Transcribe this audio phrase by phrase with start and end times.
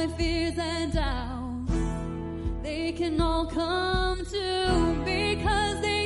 [0.00, 1.74] My fears and doubts,
[2.62, 5.99] they can all come to because they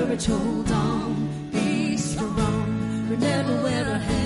[0.00, 3.08] courage, hold on, be strong.
[3.10, 4.19] Remember where I had.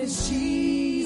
[0.00, 0.97] Is Jesus.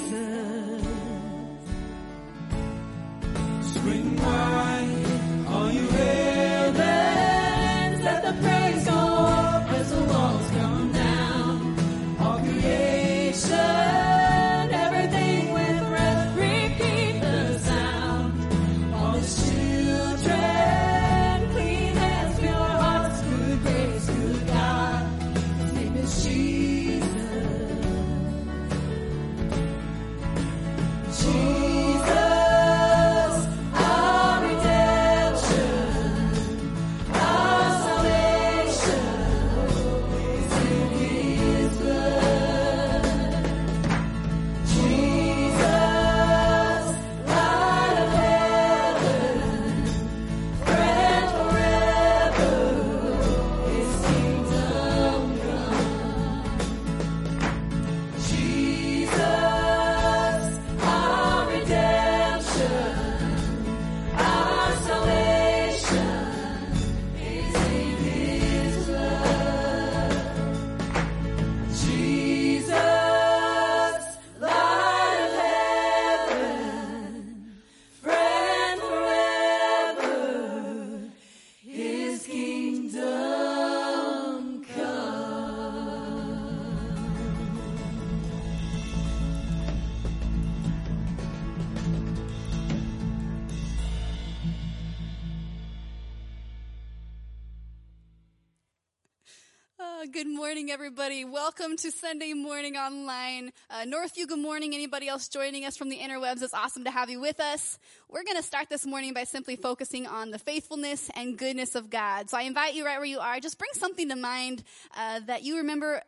[101.13, 101.31] Everybody.
[101.31, 103.53] Welcome to Sunday Morning Online.
[103.69, 104.73] Uh, Northview, good morning.
[104.73, 106.43] Anybody else joining us from the interwebs?
[106.43, 107.79] It's awesome to have you with us.
[108.09, 111.91] We're going to start this morning by simply focusing on the faithfulness and goodness of
[111.91, 112.31] God.
[112.31, 113.41] So I invite you right where you are.
[113.41, 114.65] Just bring something to mind
[114.97, 116.01] uh, that you remember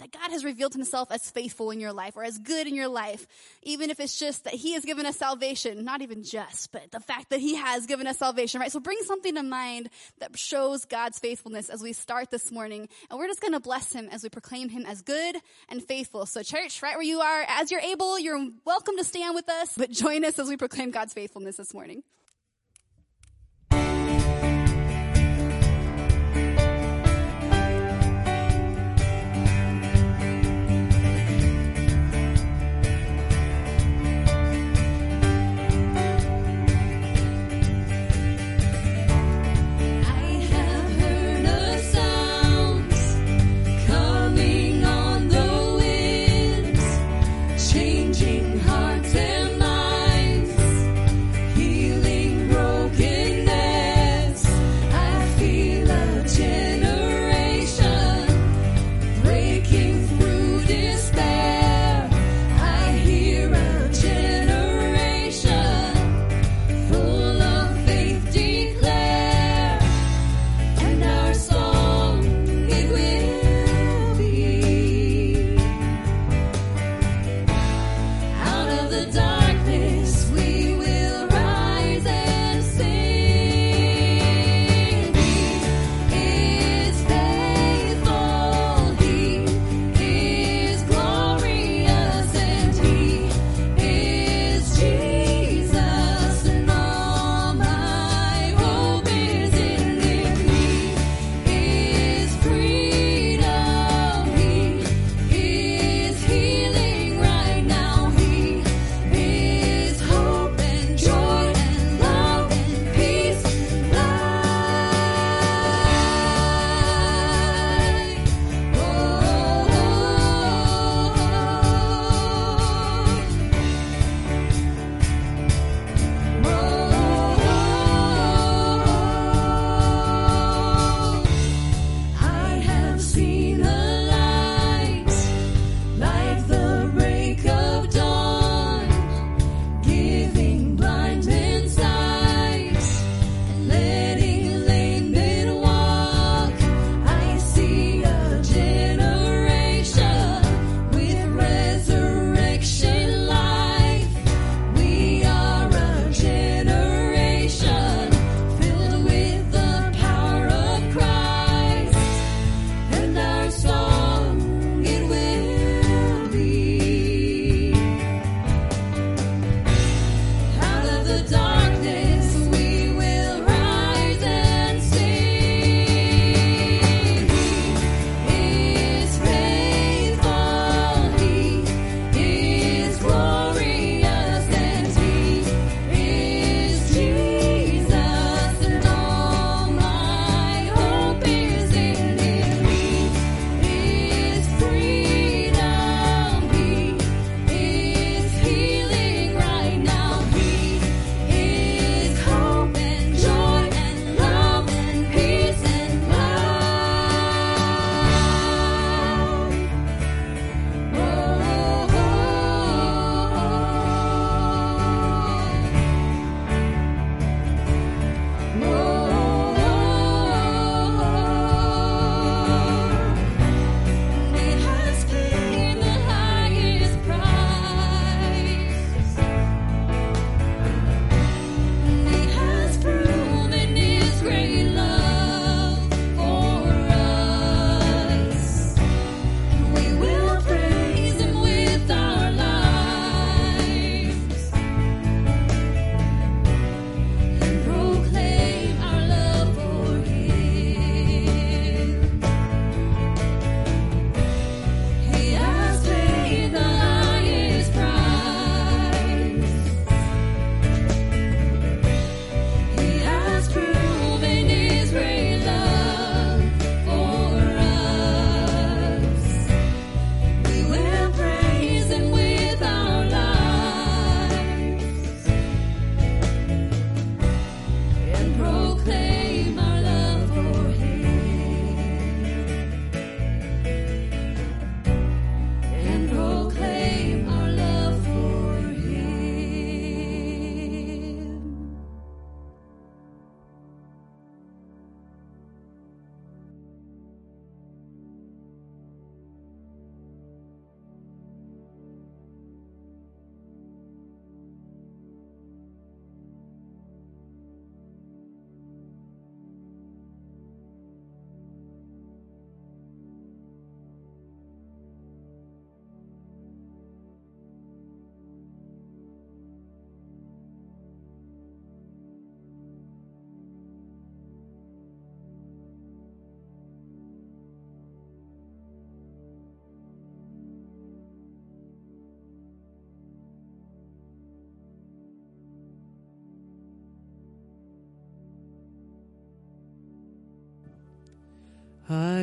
[0.00, 2.88] that God has revealed himself as faithful in your life or as good in your
[2.88, 3.26] life.
[3.62, 7.00] Even if it's just that he has given us salvation, not even just, but the
[7.00, 8.72] fact that he has given us salvation, right?
[8.72, 12.88] So bring something to mind that shows God's faithfulness as we start this morning.
[13.10, 15.36] And we're just going to bless him as we proclaim him as good
[15.68, 16.26] and faithful.
[16.26, 19.74] So church, right where you are, as you're able, you're welcome to stand with us,
[19.76, 22.02] but join us as we proclaim God's faithfulness this morning.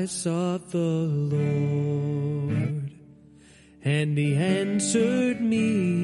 [0.07, 1.31] Sought the Lord,
[3.83, 5.96] and he answered me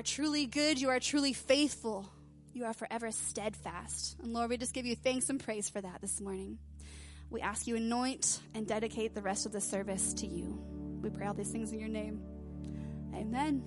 [0.00, 2.10] are truly good, you are truly faithful,
[2.54, 4.16] you are forever steadfast.
[4.22, 6.58] And Lord, we just give you thanks and praise for that this morning.
[7.28, 10.58] We ask you anoint and dedicate the rest of the service to you.
[11.02, 12.22] We pray all these things in your name.
[13.14, 13.62] Amen.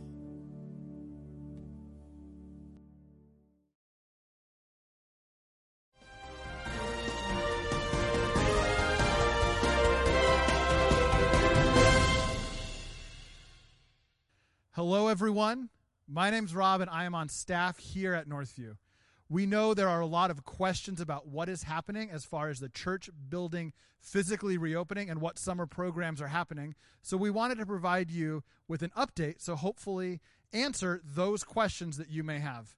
[14.72, 15.70] Hello, everyone.
[16.16, 18.76] My name's Rob, and I am on staff here at Northview.
[19.30, 22.60] We know there are a lot of questions about what is happening as far as
[22.60, 26.76] the church building physically reopening and what summer programs are happening.
[27.02, 30.22] So, we wanted to provide you with an update so hopefully
[30.54, 32.76] answer those questions that you may have.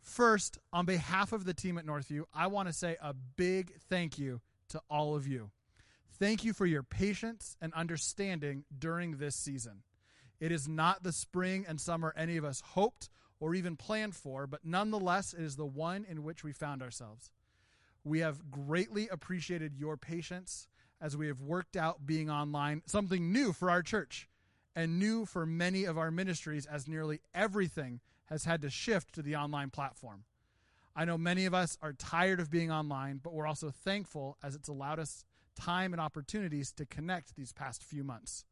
[0.00, 4.18] First, on behalf of the team at Northview, I want to say a big thank
[4.18, 4.40] you
[4.70, 5.50] to all of you.
[6.18, 9.82] Thank you for your patience and understanding during this season.
[10.40, 14.46] It is not the spring and summer any of us hoped or even planned for,
[14.46, 17.30] but nonetheless, it is the one in which we found ourselves.
[18.04, 20.66] We have greatly appreciated your patience
[21.00, 24.28] as we have worked out being online, something new for our church
[24.74, 29.22] and new for many of our ministries, as nearly everything has had to shift to
[29.22, 30.24] the online platform.
[30.94, 34.54] I know many of us are tired of being online, but we're also thankful as
[34.54, 35.24] it's allowed us
[35.54, 38.44] time and opportunities to connect these past few months.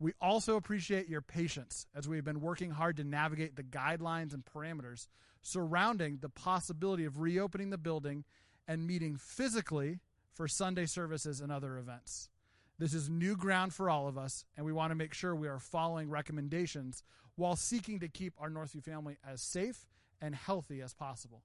[0.00, 4.32] We also appreciate your patience as we have been working hard to navigate the guidelines
[4.32, 5.08] and parameters
[5.42, 8.24] surrounding the possibility of reopening the building
[8.66, 10.00] and meeting physically
[10.32, 12.30] for Sunday services and other events.
[12.78, 15.48] This is new ground for all of us, and we want to make sure we
[15.48, 17.02] are following recommendations
[17.36, 19.86] while seeking to keep our Northview family as safe
[20.22, 21.42] and healthy as possible.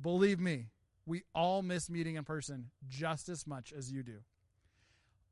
[0.00, 0.66] Believe me,
[1.06, 4.18] we all miss meeting in person just as much as you do.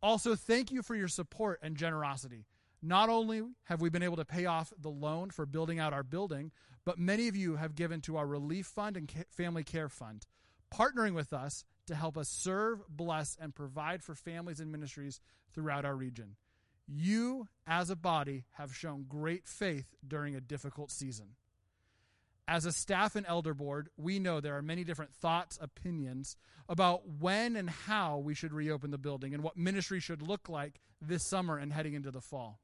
[0.07, 2.47] Also, thank you for your support and generosity.
[2.81, 6.05] Not only have we been able to pay off the loan for building out our
[6.05, 6.53] building,
[6.85, 10.25] but many of you have given to our relief fund and family care fund,
[10.73, 15.21] partnering with us to help us serve, bless, and provide for families and ministries
[15.53, 16.37] throughout our region.
[16.87, 21.31] You, as a body, have shown great faith during a difficult season.
[22.49, 26.37] As a staff and elder board, we know there are many different thoughts, opinions
[26.69, 30.81] about when and how we should reopen the building and what ministry should look like
[31.01, 32.61] this summer and heading into the fall.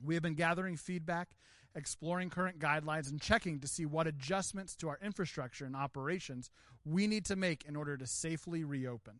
[0.00, 1.30] We have been gathering feedback,
[1.74, 6.50] exploring current guidelines, and checking to see what adjustments to our infrastructure and operations
[6.84, 9.18] we need to make in order to safely reopen.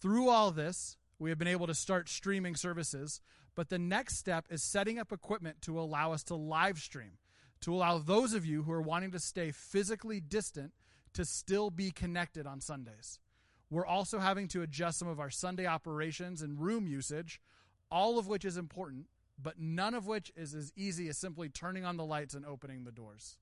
[0.00, 3.22] Through all this, we have been able to start streaming services,
[3.54, 7.12] but the next step is setting up equipment to allow us to live stream
[7.60, 10.72] to allow those of you who are wanting to stay physically distant
[11.14, 13.18] to still be connected on Sundays.
[13.70, 17.40] We're also having to adjust some of our Sunday operations and room usage,
[17.90, 19.06] all of which is important,
[19.40, 22.84] but none of which is as easy as simply turning on the lights and opening
[22.84, 23.38] the doors.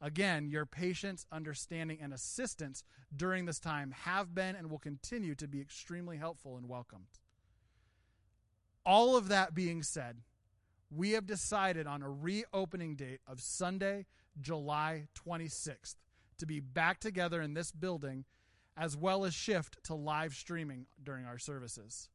[0.00, 5.48] Again, your patience, understanding, and assistance during this time have been and will continue to
[5.48, 7.18] be extremely helpful and welcomed.
[8.86, 10.18] All of that being said,
[10.90, 14.06] we have decided on a reopening date of Sunday,
[14.40, 15.96] July 26th,
[16.38, 18.24] to be back together in this building,
[18.76, 22.08] as well as shift to live streaming during our services.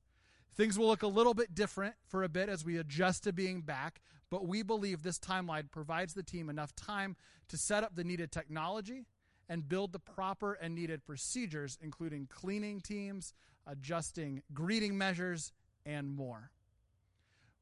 [0.56, 3.62] Things will look a little bit different for a bit as we adjust to being
[3.62, 7.16] back, but we believe this timeline provides the team enough time
[7.50, 9.06] to set up the needed technology
[9.50, 13.34] and build the proper and needed procedures, including cleaning teams,
[13.68, 15.52] adjusting greeting measures,
[15.86, 16.52] and more.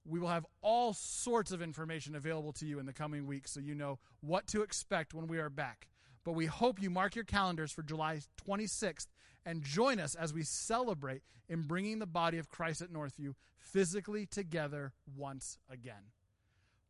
[0.05, 3.59] We will have all sorts of information available to you in the coming weeks so
[3.59, 5.87] you know what to expect when we are back.
[6.23, 9.07] But we hope you mark your calendars for July 26th
[9.45, 14.25] and join us as we celebrate in bringing the body of Christ at Northview physically
[14.25, 16.11] together once again.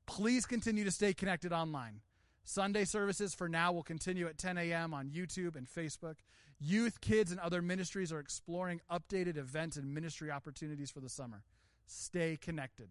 [0.05, 2.01] Please continue to stay connected online.
[2.43, 4.93] Sunday services for now will continue at 10 a.m.
[4.93, 6.15] on YouTube and Facebook.
[6.59, 11.43] Youth, kids, and other ministries are exploring updated events and ministry opportunities for the summer.
[11.85, 12.89] Stay connected.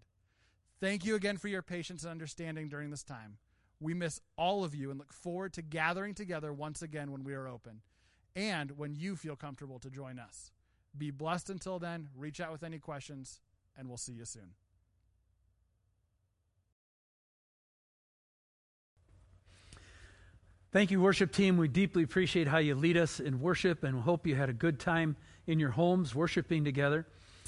[0.81, 3.37] Thank you again for your patience and understanding during this time.
[3.81, 7.35] We miss all of you and look forward to gathering together once again when we
[7.35, 7.83] are open
[8.35, 10.53] and when you feel comfortable to join us.
[10.97, 12.09] Be blessed until then.
[12.17, 13.41] Reach out with any questions,
[13.77, 14.55] and we'll see you soon.
[20.73, 21.57] Thank you, worship team.
[21.57, 24.79] We deeply appreciate how you lead us in worship and hope you had a good
[24.79, 25.17] time
[25.47, 27.07] in your homes worshiping together.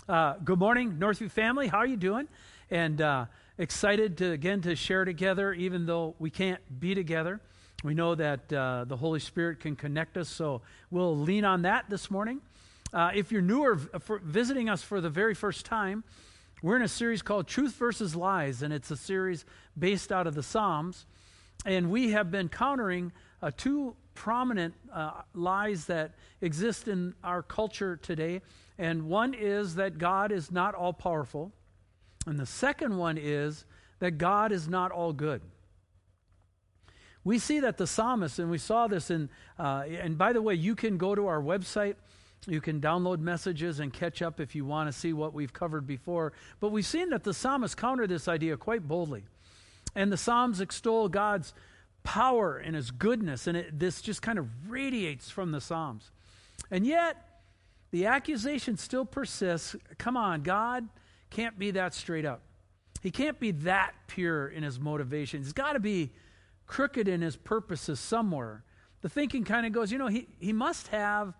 [0.08, 1.68] Uh, good morning, Northview family.
[1.68, 2.26] How are you doing?
[2.72, 3.26] And uh,
[3.58, 7.38] excited to again to share together, even though we can't be together.
[7.84, 11.90] We know that uh, the Holy Spirit can connect us, so we'll lean on that
[11.90, 12.40] this morning.
[12.90, 13.90] Uh, if you're new or v-
[14.22, 16.02] visiting us for the very first time,
[16.62, 19.44] we're in a series called Truth versus Lies, and it's a series
[19.78, 21.04] based out of the Psalms.
[21.66, 27.96] And we have been countering uh, two prominent uh, lies that exist in our culture
[27.98, 28.40] today.
[28.78, 31.52] And one is that God is not all powerful.
[32.26, 33.64] And the second one is
[33.98, 35.42] that God is not all good.
[37.24, 40.54] We see that the psalmist, and we saw this in, uh, and by the way,
[40.54, 41.94] you can go to our website.
[42.46, 45.86] You can download messages and catch up if you want to see what we've covered
[45.86, 46.32] before.
[46.58, 49.24] But we've seen that the psalmist counter this idea quite boldly.
[49.94, 51.54] And the Psalms extol God's
[52.02, 56.10] power and his goodness, and it, this just kind of radiates from the Psalms.
[56.70, 57.16] And yet,
[57.92, 60.88] the accusation still persists come on, God
[61.32, 62.42] can't be that straight up.
[63.00, 65.46] He can't be that pure in his motivations.
[65.46, 66.12] He's got to be
[66.66, 68.62] crooked in his purposes somewhere.
[69.00, 71.34] The thinking kind of goes, you know, he, he must have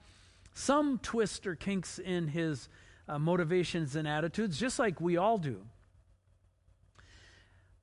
[0.55, 2.69] some twist or kinks in his
[3.09, 5.61] uh, motivations and attitudes, just like we all do.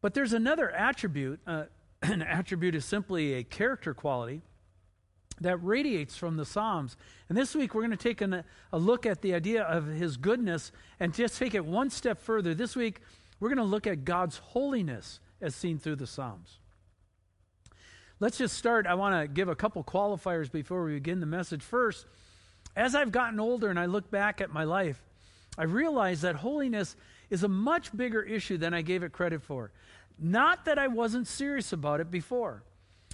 [0.01, 1.39] But there's another attribute.
[1.45, 1.65] Uh,
[2.01, 4.41] an attribute is simply a character quality
[5.41, 6.97] that radiates from the Psalms.
[7.27, 10.17] And this week we're going to take an, a look at the idea of his
[10.17, 12.53] goodness and just take it one step further.
[12.53, 13.01] This week
[13.39, 16.59] we're going to look at God's holiness as seen through the Psalms.
[18.19, 18.85] Let's just start.
[18.85, 21.63] I want to give a couple qualifiers before we begin the message.
[21.63, 22.05] First,
[22.75, 25.01] as I've gotten older and I look back at my life,
[25.57, 26.95] I realize that holiness
[27.29, 29.71] is a much bigger issue than I gave it credit for.
[30.17, 32.63] Not that I wasn't serious about it before,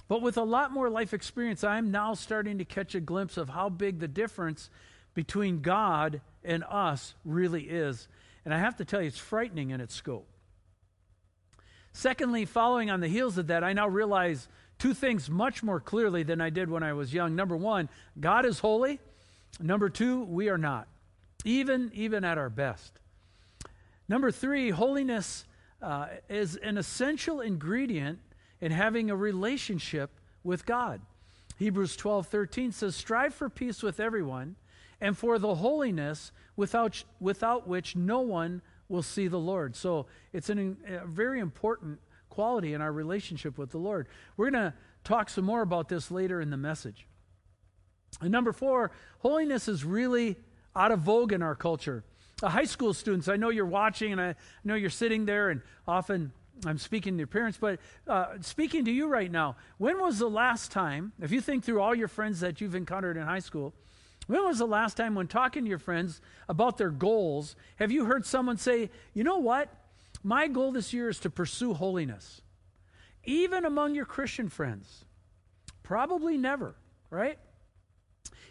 [0.08, 3.48] but with a lot more life experience, I'm now starting to catch a glimpse of
[3.48, 4.70] how big the difference
[5.14, 8.06] between God and us really is.
[8.44, 10.28] And I have to tell you, it's frightening in its scope.
[11.92, 16.22] Secondly, following on the heels of that, I now realize two things much more clearly
[16.22, 17.34] than I did when I was young.
[17.34, 17.88] Number one,
[18.20, 19.00] God is holy.
[19.58, 20.86] Number two, we are not,
[21.44, 23.00] even, even at our best.
[24.08, 25.46] Number three, holiness
[25.82, 28.18] uh, is an essential ingredient
[28.60, 30.10] in having a relationship
[30.42, 31.00] with God.
[31.58, 34.56] Hebrews 12 13 says, Strive for peace with everyone
[35.00, 39.76] and for the holiness without, without which no one will see the Lord.
[39.76, 41.98] So it's an, a very important
[42.30, 44.08] quality in our relationship with the Lord.
[44.36, 47.06] We're going to talk some more about this later in the message.
[48.20, 50.36] And number four, holiness is really
[50.74, 52.04] out of vogue in our culture.
[52.42, 55.62] Uh, high school students, I know you're watching and I know you're sitting there, and
[55.88, 56.32] often
[56.64, 60.30] I'm speaking to your parents, but uh, speaking to you right now, when was the
[60.30, 63.74] last time, if you think through all your friends that you've encountered in high school,
[64.26, 68.06] when was the last time when talking to your friends about their goals, have you
[68.06, 69.72] heard someone say, you know what?
[70.22, 72.40] My goal this year is to pursue holiness.
[73.24, 75.04] Even among your Christian friends.
[75.82, 76.74] Probably never,
[77.10, 77.38] right?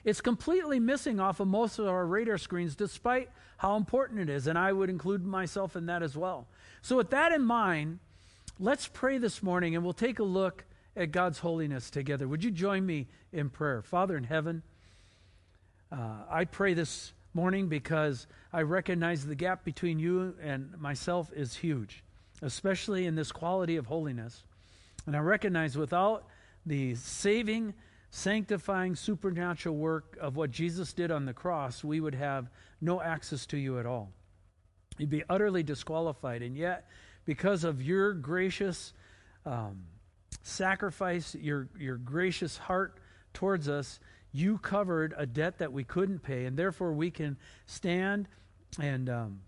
[0.06, 4.46] It's completely missing off of most of our radar screens, despite how important it is.
[4.46, 6.48] And I would include myself in that as well.
[6.84, 7.98] So, with that in mind,
[8.60, 10.64] let's pray this morning and we'll take a look
[10.96, 12.28] at God's holiness together.
[12.28, 13.82] Would you join me in prayer?
[13.82, 14.62] Father in heaven,
[15.92, 21.56] uh, I pray this morning because I recognize the gap between you and myself is
[21.56, 22.04] huge,
[22.44, 24.44] especially in this quality of holiness.
[25.08, 26.26] And I recognize without
[26.66, 27.74] the saving,
[28.16, 32.50] sanctifying, supernatural work of what Jesus did on the cross, we would have
[32.80, 34.10] no access to you at all.
[34.98, 36.42] You'd be utterly disqualified.
[36.42, 36.88] And yet,
[37.26, 38.94] because of your gracious
[39.46, 39.84] um,
[40.44, 43.00] sacrifice, your, your gracious heart
[43.34, 44.00] towards us,
[44.32, 48.30] you covered a debt that we couldn't pay, and therefore we can stand
[48.80, 49.42] and um,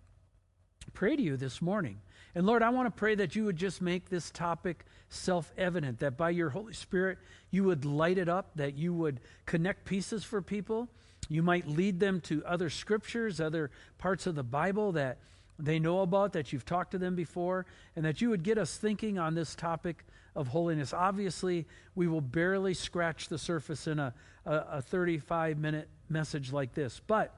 [0.94, 2.02] pray to you this morning.
[2.36, 6.00] And Lord, I want to pray that you would just make this topic self evident,
[6.00, 7.18] that by your Holy Spirit
[7.52, 10.90] you would light it up, that you would connect pieces for people,
[11.30, 15.18] You might lead them to other scriptures, other parts of the Bible that
[15.60, 17.66] they know about, that you've talked to them before,
[17.96, 20.94] and that you would get us thinking on this topic of holiness.
[20.94, 21.66] Obviously,
[21.96, 24.14] we will barely scratch the surface in a,
[24.46, 27.34] a, a 35 minute message like this, but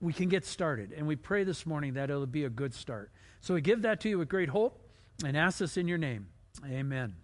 [0.00, 0.92] we can get started.
[0.92, 3.10] And we pray this morning that it'll be a good start.
[3.40, 4.80] So we give that to you with great hope
[5.24, 6.26] and ask this in your name.
[6.62, 7.14] Amen.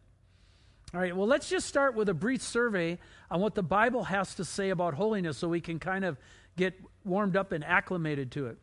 [0.93, 2.99] All right, well, let's just start with a brief survey
[3.31, 6.19] on what the Bible has to say about holiness so we can kind of
[6.57, 8.59] get warmed up and acclimated to it.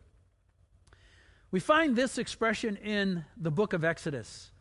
[1.52, 4.52] We find this expression in the book of Exodus.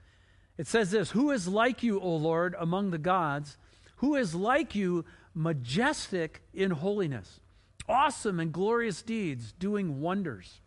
[0.56, 3.58] It says this Who is like you, O Lord, among the gods?
[3.96, 7.40] Who is like you, majestic in holiness,
[7.88, 10.60] awesome and glorious deeds, doing wonders?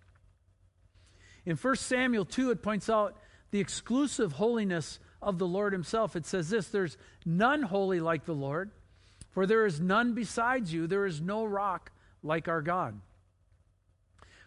[1.45, 3.17] In 1 Samuel 2, it points out
[3.51, 6.15] the exclusive holiness of the Lord Himself.
[6.15, 8.71] It says this There's none holy like the Lord,
[9.31, 10.87] for there is none besides you.
[10.87, 11.91] There is no rock
[12.23, 12.99] like our God.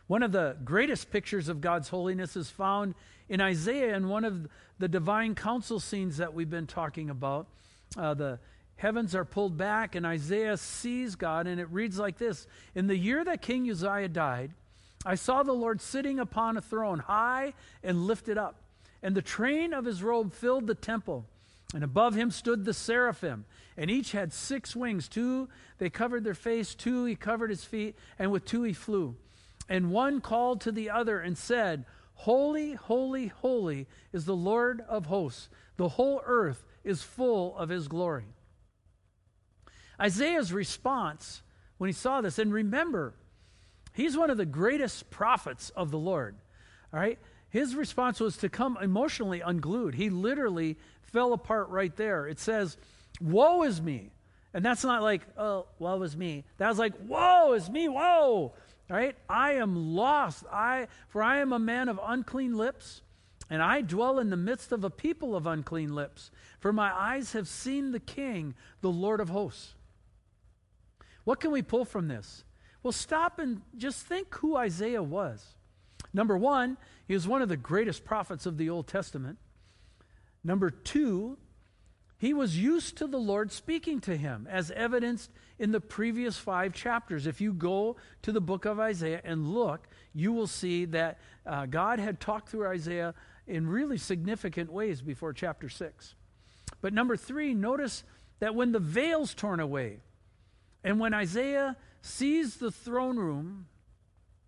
[0.07, 2.95] One of the greatest pictures of God's holiness is found
[3.29, 7.47] in Isaiah in one of the divine council scenes that we've been talking about.
[7.97, 8.39] Uh, the
[8.77, 12.97] heavens are pulled back, and Isaiah sees God, and it reads like this In the
[12.97, 14.53] year that King Uzziah died,
[15.07, 18.62] I saw the Lord sitting upon a throne, high and lifted up
[19.03, 21.27] and the train of his robe filled the temple.
[21.75, 25.09] And above him stood the seraphim, and each had six wings.
[25.09, 29.17] Two they covered their face, two he covered his feet, and with two he flew.
[29.69, 35.07] And one called to the other and said, Holy, holy, holy is the Lord of
[35.07, 35.49] hosts.
[35.77, 38.27] The whole earth is full of his glory.
[39.99, 41.43] Isaiah's response
[41.79, 43.15] when he saw this, and remember,
[43.95, 46.37] he's one of the greatest prophets of the Lord.
[46.93, 47.19] All right?
[47.53, 49.95] His response was to come emotionally unglued.
[49.95, 52.27] He literally fell apart right there.
[52.27, 52.77] It says,
[53.21, 54.11] Woe is me.
[54.55, 56.45] And that's not like, oh, woe is me.
[56.59, 58.53] That was like, woe is me, whoa.
[58.89, 59.17] Right?
[59.29, 60.45] I am lost.
[60.53, 63.01] I for I am a man of unclean lips,
[63.49, 66.31] and I dwell in the midst of a people of unclean lips.
[66.61, 69.75] For my eyes have seen the King, the Lord of hosts.
[71.25, 72.45] What can we pull from this?
[72.83, 75.55] Well, stop and just think who Isaiah was.
[76.15, 79.39] Number one, he was one of the greatest prophets of the Old Testament.
[80.45, 81.39] Number two,
[82.19, 86.73] he was used to the Lord speaking to him, as evidenced in the previous five
[86.73, 87.27] chapters.
[87.27, 91.67] If you go to the book of Isaiah and look, you will see that uh,
[91.67, 93.15] God had talked through Isaiah
[93.47, 96.15] in really significant ways before chapter six.
[96.81, 98.05] But number three, notice
[98.39, 99.99] that when the veil's torn away,
[100.85, 103.67] and when Isaiah sees the throne room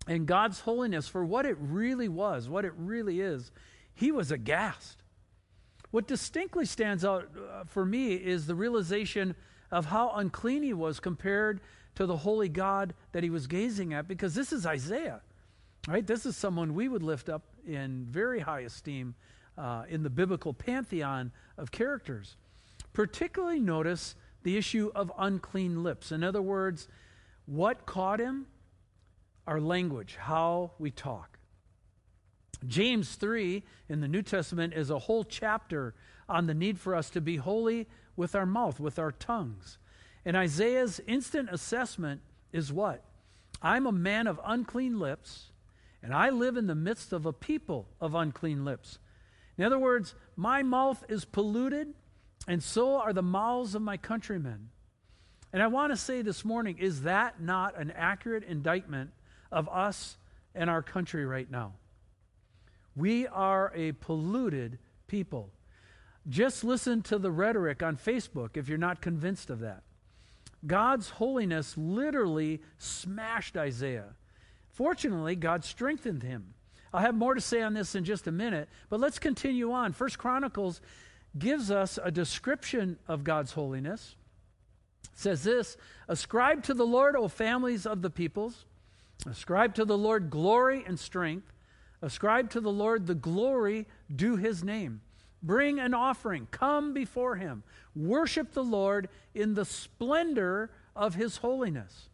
[0.07, 3.51] and God's holiness for what it really was, what it really is,
[3.93, 5.01] he was aghast.
[5.91, 9.35] What distinctly stands out uh, for me is the realization
[9.71, 11.61] of how unclean he was compared
[11.95, 15.21] to the holy God that he was gazing at, because this is Isaiah,
[15.87, 16.05] right?
[16.05, 19.15] This is someone we would lift up in very high esteem
[19.57, 22.35] uh, in the biblical pantheon of characters.
[22.93, 26.11] Particularly notice the issue of unclean lips.
[26.11, 26.87] In other words,
[27.45, 28.47] what caught him?
[29.47, 31.39] Our language, how we talk.
[32.65, 35.93] James 3 in the New Testament is a whole chapter
[36.27, 39.77] on the need for us to be holy with our mouth, with our tongues.
[40.23, 43.03] And Isaiah's instant assessment is what?
[43.61, 45.51] I'm a man of unclean lips,
[46.01, 48.99] and I live in the midst of a people of unclean lips.
[49.57, 51.93] In other words, my mouth is polluted,
[52.47, 54.69] and so are the mouths of my countrymen.
[55.53, 59.11] And I want to say this morning is that not an accurate indictment
[59.51, 60.17] of us
[60.53, 61.73] and our country right now.
[62.95, 65.49] We are a polluted people.
[66.27, 69.83] Just listen to the rhetoric on Facebook if you're not convinced of that.
[70.65, 74.15] God's holiness literally smashed Isaiah.
[74.71, 76.53] Fortunately, God strengthened him.
[76.93, 79.91] I'll have more to say on this in just a minute, but let's continue on.
[79.91, 80.81] First Chronicles
[81.37, 84.15] gives us a description of God's holiness.
[85.03, 85.77] It says this,
[86.07, 88.65] ascribe to the Lord, O families of the peoples.
[89.29, 91.51] Ascribe to the Lord glory and strength.
[92.01, 95.01] Ascribe to the Lord the glory due his name.
[95.41, 96.47] Bring an offering.
[96.51, 97.63] Come before him.
[97.95, 102.09] Worship the Lord in the splendor of his holiness.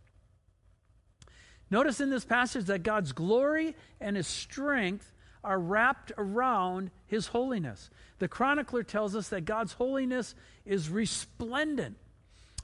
[1.70, 7.90] Notice in this passage that God's glory and his strength are wrapped around his holiness.
[8.20, 10.36] The chronicler tells us that God's holiness
[10.66, 11.98] is resplendent.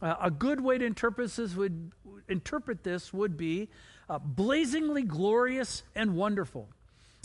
[0.02, 1.92] Uh, a good way to interpret this would,
[2.27, 3.69] interpret this would be
[4.10, 6.69] uh, blazingly glorious and wonderful.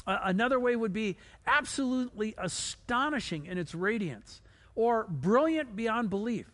[0.07, 1.17] Uh, another way would be
[1.47, 4.41] absolutely astonishing in its radiance
[4.75, 6.47] or brilliant beyond belief.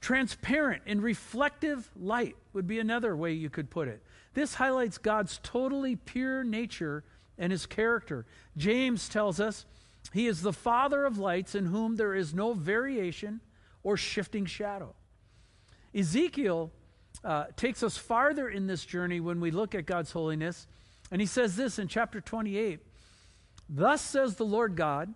[0.00, 4.02] Transparent and reflective light would be another way you could put it.
[4.34, 7.04] This highlights God's totally pure nature
[7.38, 8.26] and his character.
[8.56, 9.66] James tells us
[10.12, 13.40] he is the Father of lights in whom there is no variation
[13.82, 14.94] or shifting shadow.
[15.94, 16.70] Ezekiel
[17.26, 20.68] uh, takes us farther in this journey when we look at God's holiness.
[21.10, 22.80] And he says this in chapter 28
[23.68, 25.12] Thus says the Lord God,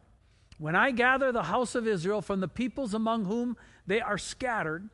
[0.58, 3.56] when I gather the house of Israel from the peoples among whom
[3.86, 4.90] they are scattered,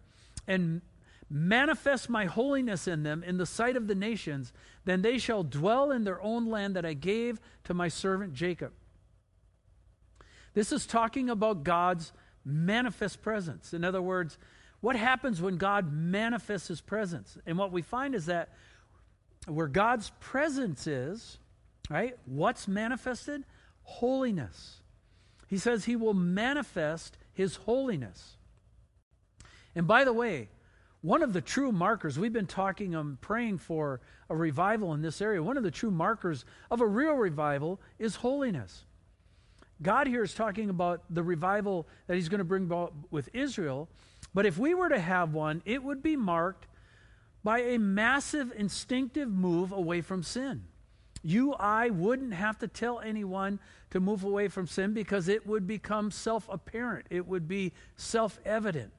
[0.46, 0.82] and
[1.28, 4.52] manifest my holiness in them in the sight of the nations,
[4.84, 8.72] then they shall dwell in their own land that I gave to my servant Jacob.
[10.54, 12.12] This is talking about God's
[12.44, 13.74] manifest presence.
[13.74, 14.38] In other words,
[14.81, 17.37] what happens when God manifests his presence?
[17.47, 18.51] And what we find is that
[19.47, 21.39] where God's presence is,
[21.89, 23.45] right, what's manifested?
[23.83, 24.81] Holiness.
[25.49, 28.37] He says he will manifest his holiness.
[29.74, 30.49] And by the way,
[31.03, 35.03] one of the true markers, we've been talking and um, praying for a revival in
[35.03, 35.43] this area.
[35.43, 38.85] One of the true markers of a real revival is holiness.
[39.83, 43.89] God here is talking about the revival that he's going to bring about with Israel.
[44.37, 46.66] But if we were to have one, it would be marked
[47.43, 50.64] by a massive instinctive move away from sin.
[51.22, 53.61] You, I wouldn't have to tell anyone
[53.93, 58.39] to move away from sin because it would become self apparent, it would be self
[58.45, 58.93] evident.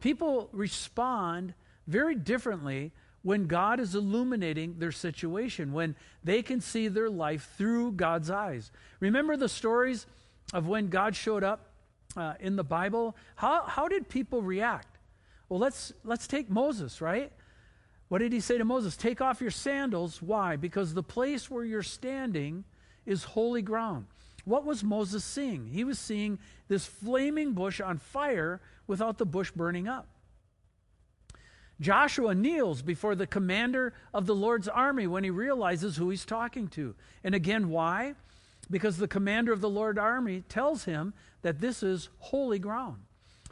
[0.00, 1.52] People respond
[1.88, 2.92] very differently
[3.22, 8.70] when God is illuminating their situation, when they can see their life through God's eyes.
[9.00, 10.06] Remember the stories
[10.52, 11.65] of when God showed up
[12.16, 13.16] uh, in the Bible?
[13.36, 14.98] How, how did people react?
[15.48, 17.32] Well, let's, let's take Moses, right?
[18.08, 18.96] What did he say to Moses?
[18.96, 20.22] Take off your sandals.
[20.22, 20.56] Why?
[20.56, 22.64] Because the place where you're standing
[23.04, 24.06] is holy ground.
[24.44, 25.66] What was Moses seeing?
[25.66, 26.38] He was seeing
[26.68, 30.06] this flaming bush on fire without the bush burning up.
[31.80, 36.68] Joshua kneels before the commander of the Lord's army when he realizes who he's talking
[36.68, 36.94] to.
[37.22, 38.14] And again, why?
[38.70, 43.02] Because the commander of the Lord army tells him that this is holy ground.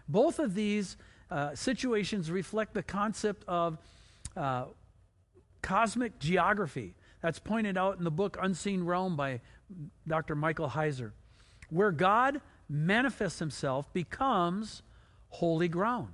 [0.09, 0.97] Both of these
[1.31, 3.79] uh, situations reflect the concept of
[4.37, 4.67] uh,
[5.63, 6.95] cosmic geography.
[7.23, 9.41] That's pointed out in the book Unseen Realm by
[10.07, 10.35] Dr.
[10.35, 11.13] Michael Heiser.
[11.71, 14.83] Where God manifests himself becomes
[15.29, 16.09] holy ground.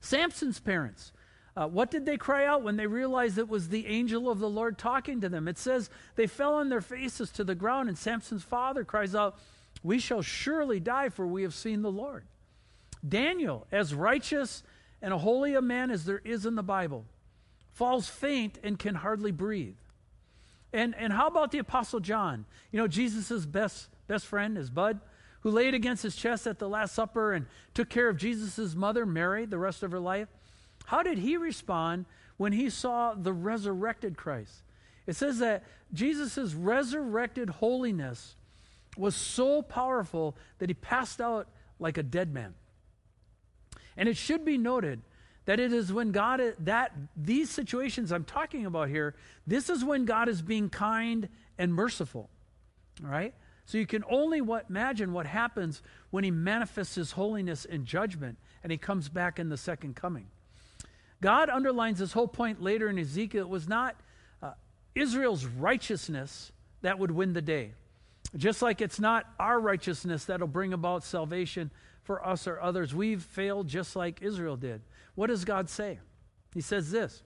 [0.00, 1.12] Samson's parents,
[1.60, 4.48] uh, what did they cry out when they realized it was the angel of the
[4.48, 5.46] Lord talking to them?
[5.46, 9.38] It says they fell on their faces to the ground, and Samson's father cries out,
[9.82, 12.24] We shall surely die, for we have seen the Lord.
[13.06, 14.62] Daniel, as righteous
[15.02, 17.04] and a holy a man as there is in the Bible,
[17.74, 19.76] falls faint and can hardly breathe.
[20.72, 22.46] And, and how about the Apostle John?
[22.72, 25.00] You know, Jesus' best, best friend, his bud
[25.40, 29.04] who laid against his chest at the Last Supper and took care of Jesus' mother,
[29.04, 30.28] Mary, the rest of her life,
[30.90, 32.04] how did he respond
[32.36, 34.64] when he saw the resurrected Christ?
[35.06, 35.62] It says that
[35.92, 38.34] Jesus' resurrected holiness
[38.96, 41.46] was so powerful that he passed out
[41.78, 42.54] like a dead man.
[43.96, 45.00] And it should be noted
[45.44, 49.14] that it is when God that these situations I'm talking about here,
[49.46, 52.28] this is when God is being kind and merciful.
[53.04, 53.32] All right?
[53.64, 58.38] So you can only what, imagine what happens when he manifests his holiness in judgment
[58.64, 60.26] and he comes back in the second coming.
[61.20, 63.42] God underlines this whole point later in Ezekiel.
[63.42, 63.96] It was not
[64.42, 64.52] uh,
[64.94, 66.52] Israel's righteousness
[66.82, 67.72] that would win the day.
[68.36, 71.70] Just like it's not our righteousness that'll bring about salvation
[72.02, 72.94] for us or others.
[72.94, 74.82] We've failed just like Israel did.
[75.14, 75.98] What does God say?
[76.54, 77.22] He says this.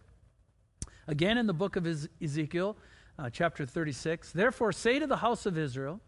[1.07, 1.87] Again in the book of
[2.23, 2.77] Ezekiel,
[3.19, 6.01] uh, chapter 36 Therefore, say to the house of Israel,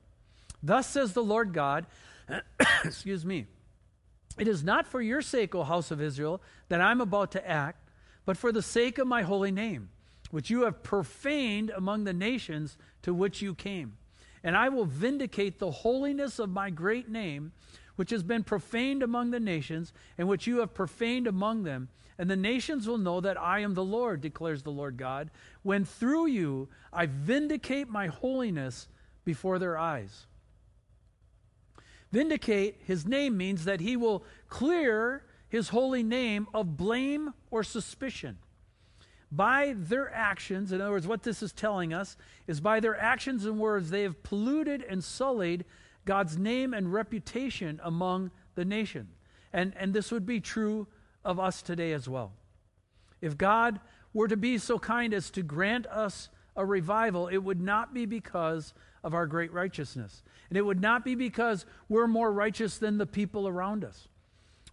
[0.63, 1.87] Thus says the Lord God,
[2.85, 3.47] excuse me,
[4.39, 7.91] it is not for your sake, O house of Israel, that I'm about to act,
[8.25, 9.89] but for the sake of my holy name,
[10.31, 13.97] which you have profaned among the nations to which you came.
[14.43, 17.53] And I will vindicate the holiness of my great name,
[17.97, 21.89] which has been profaned among the nations, and which you have profaned among them.
[22.19, 25.31] And the nations will know that I am the Lord, declares the Lord God,
[25.63, 28.89] when through you I vindicate my holiness
[29.25, 30.27] before their eyes.
[32.13, 38.39] Vindicate, his name means that he will clear his holy name of blame or suspicion.
[39.31, 43.45] By their actions, in other words, what this is telling us is by their actions
[43.45, 45.65] and words, they have polluted and sullied
[46.05, 49.09] God's name and reputation among the nation.
[49.53, 50.87] And, and this would be true
[51.25, 52.33] of us today as well.
[53.21, 53.81] If God
[54.13, 58.07] were to be so kind as to grant us a revival, it would not be
[58.07, 58.73] because
[59.07, 60.25] of our great righteousness.
[60.51, 64.09] And it would not be because we're more righteous than the people around us.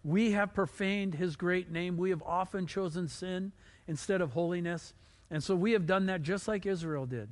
[0.02, 1.96] We have profaned his great name.
[1.96, 3.52] We have often chosen sin
[3.86, 4.92] instead of holiness.
[5.30, 7.28] And so we have done that just like Israel did.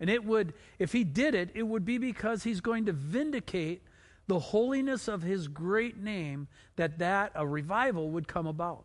[0.00, 3.82] And it would, if he did it, it would be because he's going to vindicate
[4.26, 8.84] the holiness of his great name that that a revival would come about.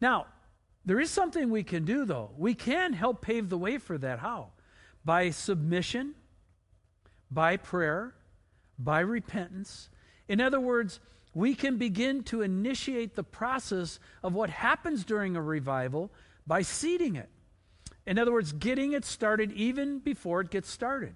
[0.00, 0.26] Now,
[0.86, 2.30] there is something we can do though.
[2.38, 4.20] We can help pave the way for that.
[4.20, 4.52] How?
[5.04, 6.14] By submission,
[7.30, 8.14] by prayer,
[8.78, 9.88] by repentance.
[10.28, 11.00] In other words,
[11.34, 16.10] we can begin to initiate the process of what happens during a revival
[16.46, 17.28] by seeding it.
[18.06, 21.14] In other words, getting it started even before it gets started.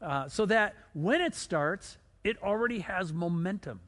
[0.00, 3.80] Uh, so that when it starts, it already has momentum.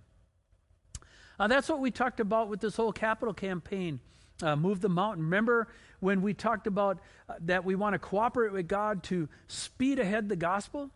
[1.38, 4.00] Uh, that's what we talked about with this whole capital campaign,
[4.42, 5.24] uh, Move the Mountain.
[5.24, 5.68] Remember
[6.00, 10.28] when we talked about uh, that we want to cooperate with God to speed ahead
[10.28, 10.90] the gospel?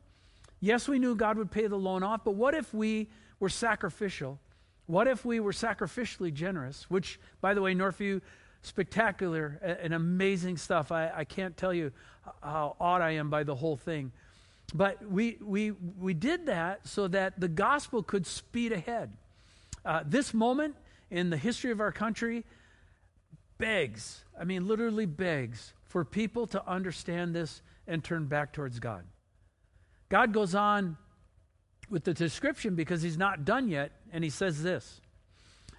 [0.60, 3.08] Yes, we knew God would pay the loan off, but what if we
[3.38, 4.38] were sacrificial?
[4.86, 6.90] What if we were sacrificially generous?
[6.90, 8.20] Which, by the way, Northview,
[8.62, 10.90] spectacular and amazing stuff.
[10.90, 11.92] I, I can't tell you
[12.42, 14.12] how awed I am by the whole thing.
[14.74, 19.12] But we, we, we did that so that the gospel could speed ahead.
[19.84, 20.74] Uh, this moment
[21.10, 22.44] in the history of our country
[23.58, 29.04] begs, I mean, literally begs, for people to understand this and turn back towards God.
[30.08, 30.96] God goes on
[31.90, 35.00] with the description because he's not done yet, and he says this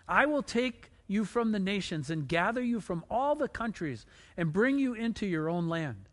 [0.07, 4.05] I will take you from the nations and gather you from all the countries
[4.37, 6.09] and bring you into your own land.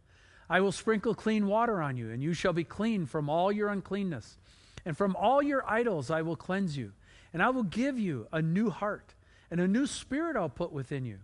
[0.48, 3.68] I will sprinkle clean water on you, and you shall be clean from all your
[3.68, 4.38] uncleanness.
[4.84, 6.92] And from all your idols I will cleanse you.
[7.32, 9.14] And I will give you a new heart,
[9.50, 11.18] and a new spirit I'll put within you.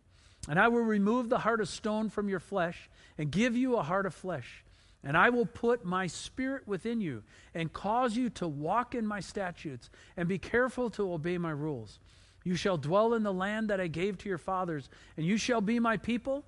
[0.49, 3.83] And I will remove the heart of stone from your flesh, and give you a
[3.83, 4.65] heart of flesh.
[5.05, 7.23] And I will put my spirit within you,
[7.55, 11.99] and cause you to walk in my statutes, and be careful to obey my rules.
[12.45, 15.61] You shall dwell in the land that I gave to your fathers, and you shall
[15.61, 16.45] be my people,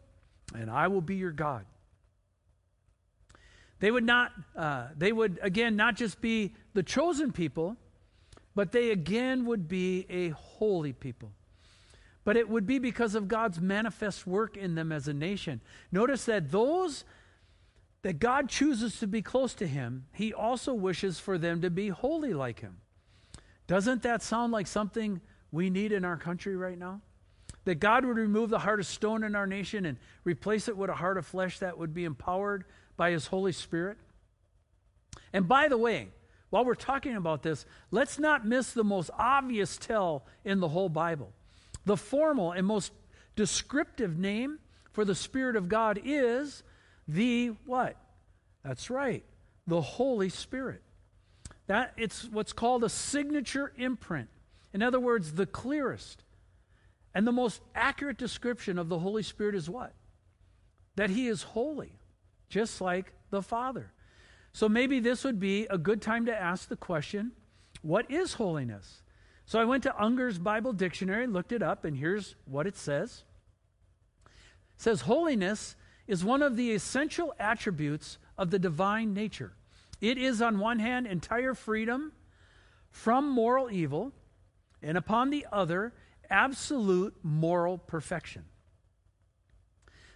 [0.54, 1.64] and I will be your God.
[3.80, 7.76] They would not, uh, they would again not just be the chosen people,
[8.54, 11.32] but they again would be a holy people.
[12.24, 15.60] But it would be because of God's manifest work in them as a nation.
[15.92, 17.04] Notice that those
[18.02, 21.88] that God chooses to be close to Him, He also wishes for them to be
[21.88, 22.76] holy like Him.
[23.66, 27.00] Doesn't that sound like something we need in our country right now?
[27.64, 30.90] That God would remove the heart of stone in our nation and replace it with
[30.90, 32.64] a heart of flesh that would be empowered
[32.96, 33.96] by His Holy Spirit?
[35.32, 36.08] And by the way,
[36.50, 40.90] while we're talking about this, let's not miss the most obvious tell in the whole
[40.90, 41.32] Bible.
[41.84, 42.92] The formal and most
[43.36, 44.58] descriptive name
[44.92, 46.62] for the Spirit of God is
[47.06, 47.96] the what?
[48.64, 49.24] That's right,
[49.66, 50.82] the Holy Spirit.
[51.66, 54.28] That it's what's called a signature imprint.
[54.72, 56.22] In other words, the clearest
[57.14, 59.92] and the most accurate description of the Holy Spirit is what?
[60.96, 61.98] That he is holy
[62.48, 63.92] just like the Father.
[64.52, 67.32] So maybe this would be a good time to ask the question
[67.82, 69.02] what is holiness?
[69.46, 73.24] So I went to Unger's Bible Dictionary, looked it up, and here's what it says.
[74.24, 75.76] It says holiness
[76.06, 79.52] is one of the essential attributes of the divine nature.
[80.00, 82.12] It is on one hand entire freedom
[82.90, 84.12] from moral evil,
[84.82, 85.92] and upon the other
[86.30, 88.44] absolute moral perfection.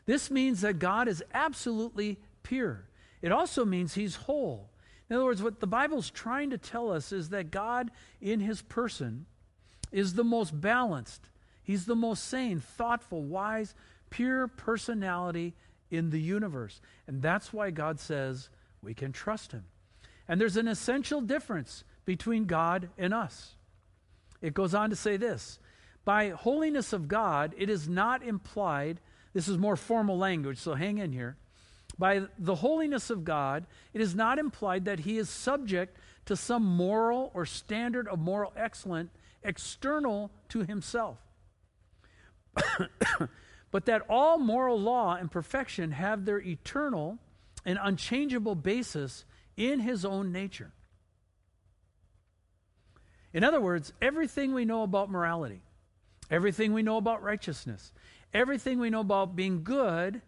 [0.07, 2.89] This means that God is absolutely pure.
[3.21, 4.68] It also means he's whole.
[5.09, 7.91] In other words, what the Bible's trying to tell us is that God,
[8.21, 9.27] in his person,
[9.91, 11.31] is the most balanced.
[11.63, 13.75] He's the most sane, thoughtful, wise,
[14.11, 15.55] pure personality
[15.91, 16.81] in the universe.
[17.07, 18.51] And that's why God says
[18.83, 19.65] we can trust him.
[20.29, 23.55] And there's an essential difference between God and us.
[24.43, 25.59] It goes on to say this
[26.05, 29.01] By holiness of God, it is not implied
[29.33, 31.37] this is more formal language, so hang in here.
[31.99, 35.97] By the holiness of God, it is not implied that he is subject
[36.27, 39.11] to some moral or standard of moral excellence
[39.43, 41.19] external to himself.
[43.71, 47.19] but that all moral law and perfection have their eternal
[47.65, 49.25] and unchangeable basis
[49.57, 50.73] in his own nature.
[53.33, 55.63] In other words, everything we know about morality,
[56.31, 57.93] everything we know about righteousness,
[58.35, 60.21] Everything we know about being good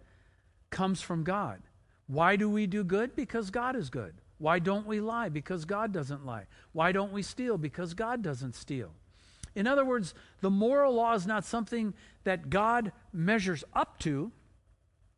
[0.70, 1.62] comes from God.
[2.06, 3.14] Why do we do good?
[3.14, 4.14] Because God is good.
[4.38, 5.28] Why don't we lie?
[5.28, 6.46] Because God doesn't lie.
[6.72, 7.58] Why don't we steal?
[7.58, 8.92] Because God doesn't steal.
[9.54, 11.94] In other words, the moral law is not something
[12.24, 14.32] that God measures up to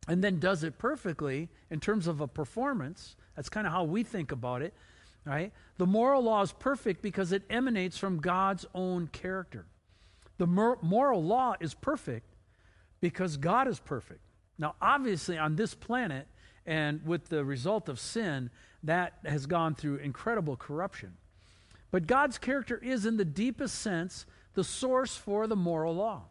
[0.07, 3.15] and then does it perfectly in terms of a performance.
[3.35, 4.73] That's kind of how we think about it.
[5.25, 5.51] right?
[5.77, 9.65] The moral law is perfect because it emanates from God's own character.
[10.37, 12.27] The mor- moral law is perfect
[12.99, 14.19] because God is perfect.
[14.57, 16.27] Now, obviously, on this planet,
[16.65, 18.49] and with the result of sin,
[18.83, 21.13] that has gone through incredible corruption.
[21.91, 26.23] But God's character is, in the deepest sense, the source for the moral law.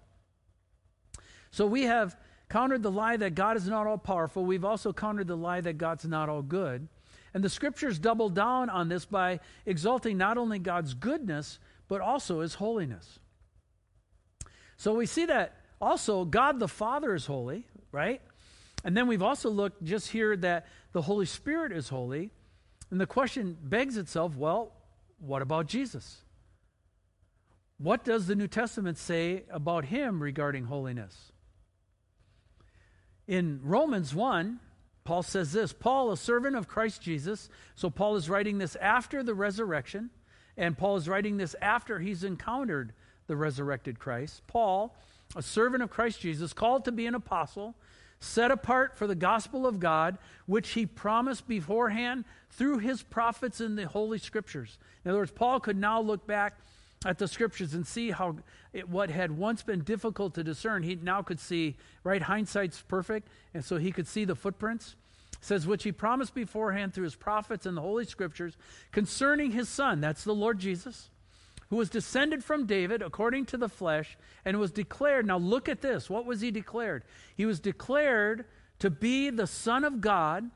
[1.51, 2.17] So we have
[2.49, 4.45] countered the lie that God is not all powerful.
[4.45, 6.89] We've also countered the lie that God's not all good.
[7.35, 11.59] And the scriptures double down on this by exalting not only God's goodness,
[11.89, 13.19] but also his holiness.
[14.77, 18.21] So we see that also God the Father is holy, right?
[18.85, 22.31] And then we've also looked just here that the Holy Spirit is holy.
[22.91, 24.73] And the question begs itself well,
[25.19, 26.23] what about Jesus?
[27.79, 31.33] What does the New Testament say about him regarding holiness?
[33.27, 34.61] In Romans 1,
[35.05, 37.49] Paul says this Paul, a servant of Christ Jesus.
[37.75, 40.11] So Paul is writing this after the resurrection,
[40.57, 42.93] and Paul is writing this after he's encountered
[43.27, 44.43] the resurrected Christ.
[44.47, 44.97] Paul,
[45.37, 47.75] a servant of Christ Jesus, called to be an apostle,
[48.21, 53.77] set apart for the gospel of God, which he promised beforehand through his prophets in
[53.77, 54.79] the Holy Scriptures.
[55.05, 56.55] In other words, Paul could now look back
[57.05, 58.37] at the Scriptures and see how
[58.73, 62.23] it, what had once been difficult to discern, he now could see, right?
[62.23, 64.95] Hindsight's perfect, and so he could see the footprints.
[65.33, 68.57] It says, which he promised beforehand through his prophets in the Holy Scriptures
[68.93, 71.11] concerning his Son, that's the Lord Jesus
[71.73, 75.27] who was descended from David according to the flesh and was declared.
[75.27, 76.11] Now, look at this.
[76.11, 77.03] What was he declared?
[77.35, 78.45] He was declared
[78.81, 80.51] to be the Son of God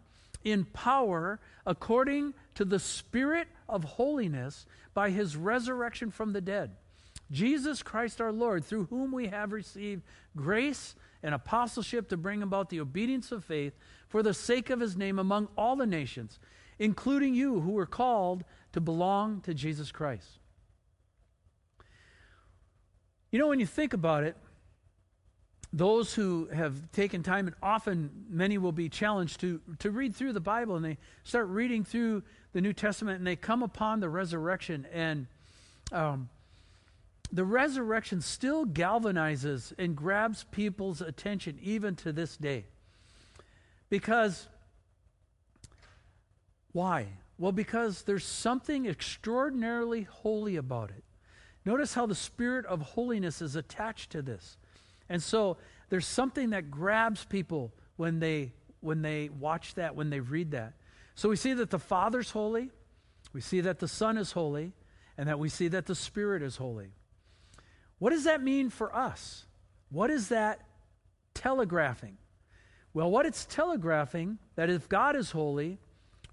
[0.45, 6.73] in power according to the Spirit of holiness by his resurrection from the dead.
[7.31, 10.03] Jesus Christ our Lord, through whom we have received
[10.37, 13.73] grace and apostleship to bring about the obedience of faith
[14.07, 16.39] for the sake of his name among all the nations,
[16.79, 18.45] including you who were called
[18.75, 20.41] to belong to Jesus Christ.
[23.31, 24.37] You know, when you think about it,
[25.73, 30.33] those who have taken time, and often many will be challenged to, to read through
[30.33, 32.23] the Bible, and they start reading through
[32.53, 35.27] the New Testament, and they come upon the resurrection, and
[35.93, 36.29] um,
[37.33, 42.65] the resurrection still galvanizes and grabs people's attention even to this day.
[43.91, 44.49] Because,
[46.73, 47.09] why?
[47.39, 51.05] Well, because there's something extraordinarily holy about it.
[51.67, 54.57] Notice how the spirit of holiness is attached to this.
[55.09, 55.57] And so
[55.89, 60.75] there's something that grabs people when they when they watch that, when they read that.
[61.17, 62.71] So we see that the Father's holy,
[63.33, 64.75] we see that the Son is holy,
[65.19, 66.93] and that we see that the Spirit is holy.
[67.99, 69.47] What does that mean for us?
[69.91, 70.61] What is that
[71.35, 72.17] telegraphing?
[72.95, 75.79] Well, what it's telegraphing that if God is holy,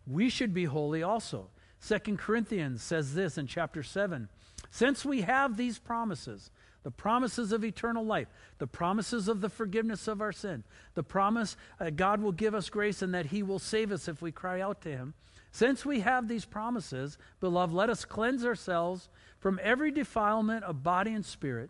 [0.05, 1.49] we should be holy also.
[1.79, 4.29] Second Corinthians says this in chapter 7
[4.69, 6.51] since we have these promises,
[6.83, 10.63] the promises of eternal life, the promises of the forgiveness of our sin,
[10.95, 14.21] the promise that God will give us grace and that He will save us if
[14.21, 15.13] we cry out to Him.
[15.51, 19.09] Since we have these promises, beloved, let us cleanse ourselves
[19.39, 21.69] from every defilement of body and spirit,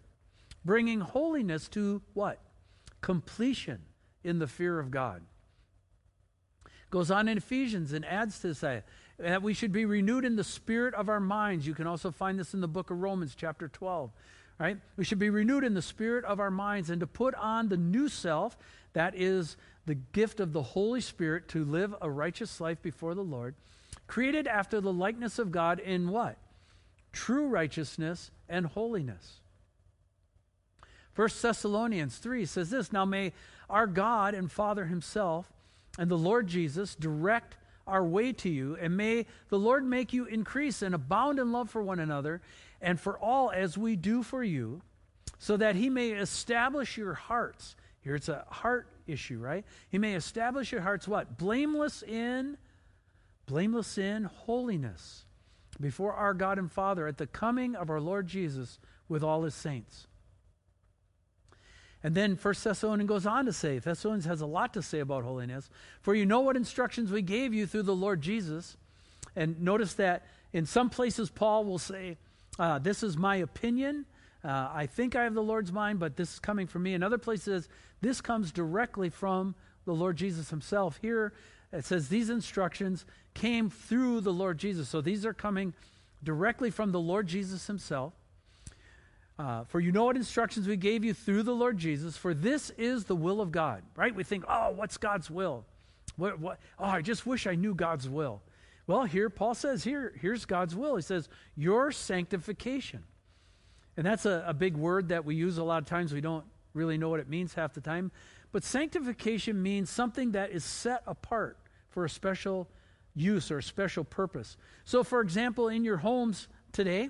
[0.64, 2.40] bringing holiness to what?
[3.02, 3.82] Completion
[4.24, 5.24] in the fear of God.
[6.90, 8.86] Goes on in Ephesians and adds to that
[9.24, 11.66] that we should be renewed in the spirit of our minds.
[11.66, 14.12] You can also find this in the book of Romans, chapter 12.
[14.60, 14.78] Right?
[14.98, 17.78] We should be renewed in the spirit of our minds and to put on the
[17.78, 18.58] new self,
[18.94, 23.24] that is the gift of the Holy Spirit to live a righteous life before the
[23.24, 23.56] Lord,
[24.08, 26.38] created after the likeness of God in what?
[27.12, 29.40] True righteousness and holiness.
[31.16, 33.34] 1 Thessalonians 3 says this Now may
[33.70, 35.52] our God and Father Himself
[35.98, 37.56] and the Lord Jesus direct
[37.86, 41.70] our way to you, and may the Lord make you increase and abound in love
[41.70, 42.42] for one another
[42.82, 44.82] and for all as we do for you,
[45.40, 47.76] so that he may establish your hearts.
[48.02, 49.66] Here it's a heart issue, right?
[49.90, 51.38] He may establish your hearts what?
[51.38, 52.58] Blameless in
[53.46, 55.26] blameless in holiness
[55.80, 58.80] before our God and Father at the coming of our Lord Jesus
[59.10, 60.08] with all his saints.
[62.04, 65.24] And then First Thessalonians goes on to say, Thessalonians has a lot to say about
[65.24, 65.70] holiness.
[66.02, 68.76] For you know what instructions we gave you through the Lord Jesus.
[69.36, 72.18] And notice that in some places Paul will say,
[72.60, 74.06] uh, This is my opinion.
[74.44, 76.94] Uh, I think I have the Lord's mind, but this is coming from me.
[76.94, 77.70] In other places,
[78.02, 81.00] this comes directly from the Lord Jesus himself.
[81.02, 81.32] Here
[81.72, 84.90] it says these instructions came through the Lord Jesus.
[84.90, 85.74] So these are coming
[86.22, 88.14] directly from the Lord Jesus himself.
[89.40, 92.70] Uh, for you know what instructions we gave you through the Lord Jesus, for this
[92.78, 94.14] is the will of God, right?
[94.14, 95.66] We think, oh, what's God's will?
[96.18, 96.60] What, what?
[96.78, 98.42] Oh, I just wish I knew God's will.
[98.86, 100.96] Well, here Paul says, here, here's God's will.
[100.98, 103.04] He says, your sanctification.
[103.98, 106.14] And that's a, a big word that we use a lot of times.
[106.14, 108.12] We don't really know what it means half the time.
[108.52, 111.58] But sanctification means something that is set apart
[111.90, 112.68] for a special
[113.16, 114.58] use or a special purpose.
[114.84, 117.10] So, for example, in your homes today,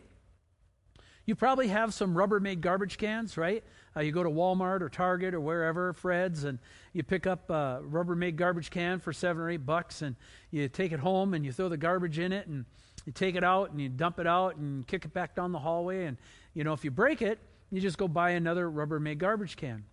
[1.26, 3.64] you probably have some Rubbermaid garbage cans, right?
[3.96, 6.60] Uh, you go to Walmart or Target or wherever, Fred's, and
[6.92, 10.16] you pick up a Rubbermaid garbage can for seven or eight bucks, and
[10.52, 12.66] you take it home and you throw the garbage in it, and
[13.06, 15.60] you take it out and you dump it out and kick it back down the
[15.60, 16.06] hallway.
[16.06, 16.18] And,
[16.54, 17.40] you know, if you break it,
[17.72, 19.84] you just go buy another Rubbermaid garbage can.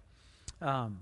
[0.60, 1.00] Um,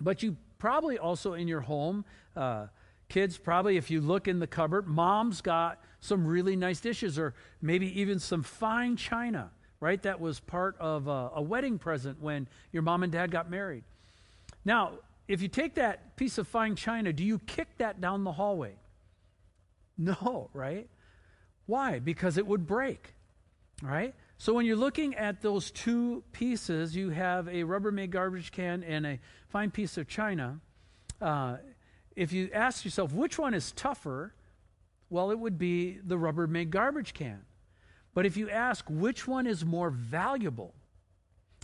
[0.00, 2.04] but you probably also in your home,
[2.36, 2.66] uh,
[3.08, 7.34] kids, probably if you look in the cupboard, mom's got some really nice dishes or
[7.60, 9.50] maybe even some fine china,
[9.80, 10.00] right?
[10.02, 13.84] That was part of a, a wedding present when your mom and dad got married.
[14.64, 14.92] Now,
[15.28, 18.74] if you take that piece of fine china, do you kick that down the hallway?
[19.98, 20.88] No, right?
[21.66, 21.98] Why?
[21.98, 23.14] Because it would break,
[23.82, 24.14] right?
[24.38, 29.06] So when you're looking at those two pieces, you have a Rubbermaid garbage can and
[29.06, 30.60] a fine piece of china.
[31.20, 31.56] Uh,
[32.14, 34.34] if you ask yourself which one is tougher,
[35.10, 37.42] well, it would be the Rubbermaid garbage can.
[38.14, 40.74] But if you ask which one is more valuable,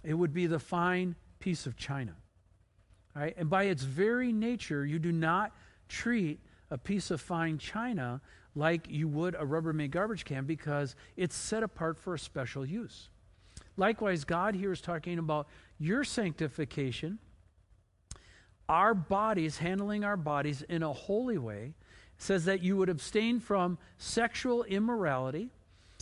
[0.05, 2.15] it would be the fine piece of china.
[3.15, 3.35] Right?
[3.37, 5.53] And by its very nature, you do not
[5.89, 6.41] treat
[6.71, 8.21] a piece of fine china
[8.55, 13.09] like you would a Rubbermaid garbage can because it's set apart for a special use.
[13.77, 17.19] Likewise, God here is talking about your sanctification,
[18.69, 21.75] our bodies, handling our bodies in a holy way,
[22.23, 25.51] says that you would abstain from sexual immorality.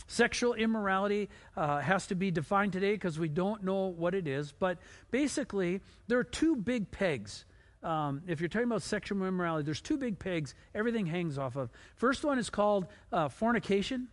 [0.07, 4.51] Sexual immorality uh, has to be defined today because we don't know what it is.
[4.51, 4.77] But
[5.09, 7.45] basically, there are two big pegs.
[7.81, 11.71] Um, if you're talking about sexual immorality, there's two big pegs everything hangs off of.
[11.95, 14.07] First one is called uh, fornication.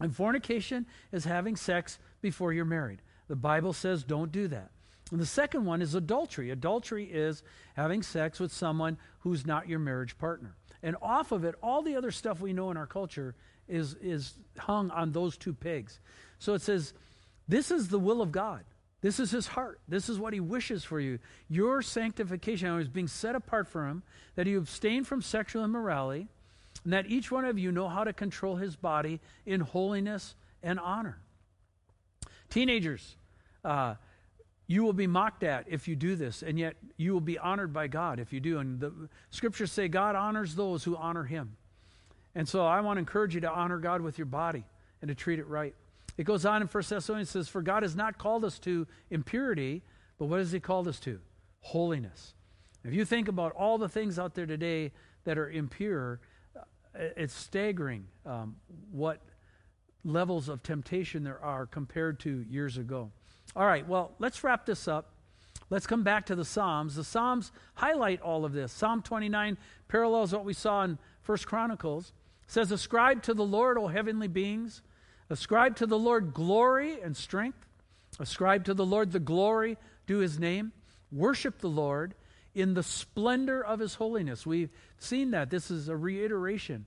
[0.00, 3.02] And fornication is having sex before you're married.
[3.28, 4.70] The Bible says don't do that.
[5.10, 6.50] And the second one is adultery.
[6.50, 7.42] Adultery is
[7.74, 10.56] having sex with someone who's not your marriage partner.
[10.82, 13.34] And off of it, all the other stuff we know in our culture
[13.68, 16.00] is, is hung on those two pigs.
[16.38, 16.94] So it says,
[17.48, 18.64] This is the will of God.
[19.02, 19.80] This is his heart.
[19.88, 21.18] This is what he wishes for you.
[21.48, 24.02] Your sanctification is being set apart for him,
[24.34, 26.28] that you abstain from sexual immorality,
[26.84, 30.78] and that each one of you know how to control his body in holiness and
[30.78, 31.18] honor.
[32.50, 33.16] Teenagers,
[33.64, 33.94] uh,
[34.70, 37.72] you will be mocked at if you do this, and yet you will be honored
[37.72, 38.60] by God if you do.
[38.60, 41.56] And the scriptures say God honors those who honor him.
[42.36, 44.64] And so I want to encourage you to honor God with your body
[45.02, 45.74] and to treat it right.
[46.16, 49.82] It goes on in 1 Thessalonians says, For God has not called us to impurity,
[50.20, 51.18] but what has He called us to?
[51.62, 52.34] Holiness.
[52.84, 54.92] If you think about all the things out there today
[55.24, 56.20] that are impure,
[56.56, 56.60] uh,
[57.16, 58.54] it's staggering um,
[58.92, 59.20] what
[60.04, 63.10] levels of temptation there are compared to years ago.
[63.56, 65.12] All right, well, let's wrap this up.
[65.70, 66.96] Let's come back to the Psalms.
[66.96, 68.72] The Psalms highlight all of this.
[68.72, 69.56] Psalm 29
[69.88, 72.12] parallels what we saw in First Chronicles.
[72.44, 74.82] It says, Ascribe to the Lord, O heavenly beings.
[75.28, 77.66] Ascribe to the Lord glory and strength.
[78.18, 79.76] Ascribe to the Lord the glory
[80.06, 80.72] due his name.
[81.12, 82.14] Worship the Lord
[82.54, 84.44] in the splendor of his holiness.
[84.44, 85.50] We've seen that.
[85.50, 86.86] This is a reiteration.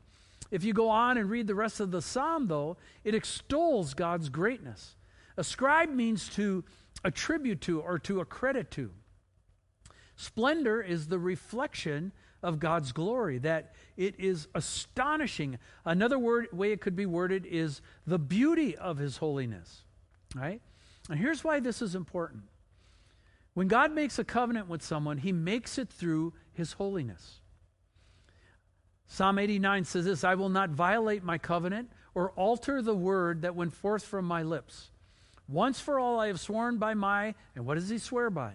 [0.51, 4.27] If you go on and read the rest of the psalm, though, it extols God's
[4.27, 4.95] greatness.
[5.37, 6.63] Ascribe means to
[7.03, 8.91] attribute to or to accredit to.
[10.15, 12.11] Splendor is the reflection
[12.43, 15.57] of God's glory, that it is astonishing.
[15.85, 19.83] Another word, way it could be worded is the beauty of his holiness.
[20.35, 20.61] Right?
[21.09, 22.43] And here's why this is important.
[23.53, 27.39] When God makes a covenant with someone, he makes it through his holiness.
[29.07, 33.55] Psalm 89 says this I will not violate my covenant or alter the word that
[33.55, 34.89] went forth from my lips.
[35.47, 38.53] Once for all, I have sworn by my, and what does he swear by?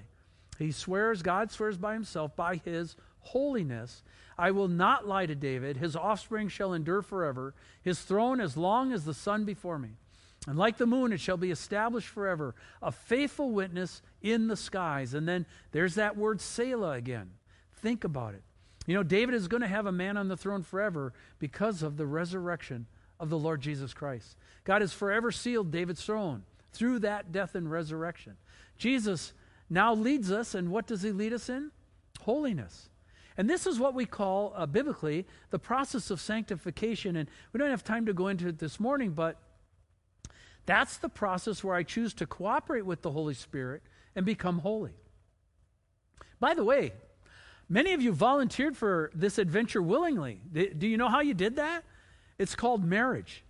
[0.58, 4.02] He swears, God swears by himself, by his holiness.
[4.36, 5.76] I will not lie to David.
[5.76, 9.90] His offspring shall endure forever, his throne as long as the sun before me.
[10.46, 15.12] And like the moon, it shall be established forever, a faithful witness in the skies.
[15.12, 17.30] And then there's that word Selah again.
[17.82, 18.42] Think about it.
[18.86, 21.96] You know, David is going to have a man on the throne forever because of
[21.96, 22.86] the resurrection
[23.20, 24.36] of the Lord Jesus Christ.
[24.64, 26.44] God has forever sealed David's throne
[26.78, 28.36] through that death and resurrection.
[28.76, 29.32] Jesus
[29.68, 31.72] now leads us, and what does he lead us in?
[32.20, 32.88] Holiness.
[33.36, 37.16] And this is what we call, uh, biblically, the process of sanctification.
[37.16, 39.36] And we don't have time to go into it this morning, but
[40.66, 43.82] that's the process where I choose to cooperate with the Holy Spirit
[44.14, 44.92] and become holy.
[46.40, 46.92] By the way,
[47.68, 50.40] Many of you volunteered for this adventure willingly.
[50.52, 51.84] Do you know how you did that?
[52.38, 53.44] It's called marriage.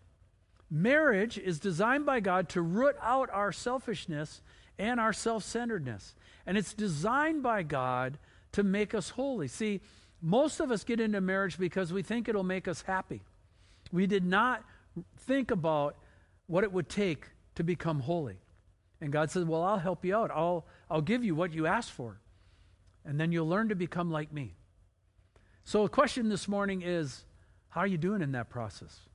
[0.71, 4.43] Marriage is designed by God to root out our selfishness
[4.79, 6.15] and our self centeredness.
[6.47, 8.19] And it's designed by God
[8.53, 9.49] to make us holy.
[9.49, 9.81] See,
[10.21, 13.23] most of us get into marriage because we think it'll make us happy.
[13.93, 14.65] We did not
[15.21, 15.97] think about
[16.47, 18.37] what it would take to become holy.
[19.01, 20.31] And God said, Well, I'll help you out.
[20.31, 22.21] I'll, I'll give you what you asked for.
[23.05, 24.55] And then you'll learn to become like me.
[25.65, 27.25] So, a question this morning is
[27.69, 29.08] how are you doing in that process?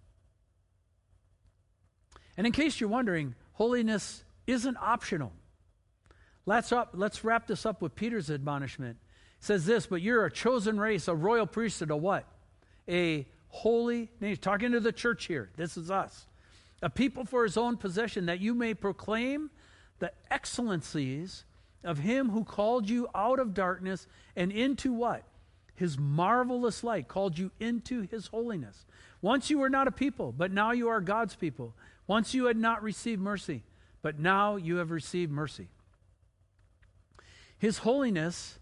[2.38, 5.32] And in case you're wondering, holiness isn't optional.
[6.46, 8.98] Let's, up, let's wrap this up with Peter's admonishment.
[9.40, 12.26] It says this, but you're a chosen race, a royal priesthood, a what?
[12.90, 14.42] A holy nation.
[14.42, 15.52] Talking to the church here.
[15.56, 16.26] This is us.
[16.82, 19.52] A people for his own possession, that you may proclaim
[20.00, 21.46] the excellencies
[21.84, 25.24] of him who called you out of darkness and into what?
[25.76, 28.86] His marvelous light, called you into his holiness.
[29.22, 31.74] Once you were not a people, but now you are God's people.
[32.08, 33.64] Once you had not received mercy,
[34.02, 35.68] but now you have received mercy.
[37.58, 38.60] His holiness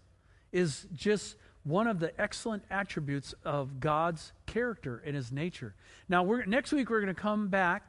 [0.52, 5.74] is just one of the excellent attributes of God's character and his nature.
[6.08, 7.88] Now, next week, we're going to come back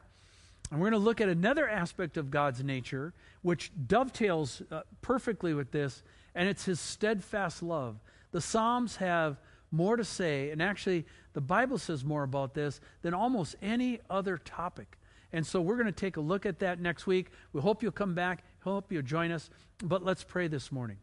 [0.72, 5.54] and we're going to look at another aspect of God's nature, which dovetails uh, perfectly
[5.54, 6.01] with this,
[6.34, 7.99] and it's his steadfast love.
[8.32, 9.38] The Psalms have
[9.70, 14.38] more to say, and actually, the Bible says more about this than almost any other
[14.38, 14.97] topic.
[15.34, 17.31] And so we're going to take a look at that next week.
[17.51, 19.49] We hope you'll come back, hope you'll join us.
[19.84, 20.97] But let's pray this morning.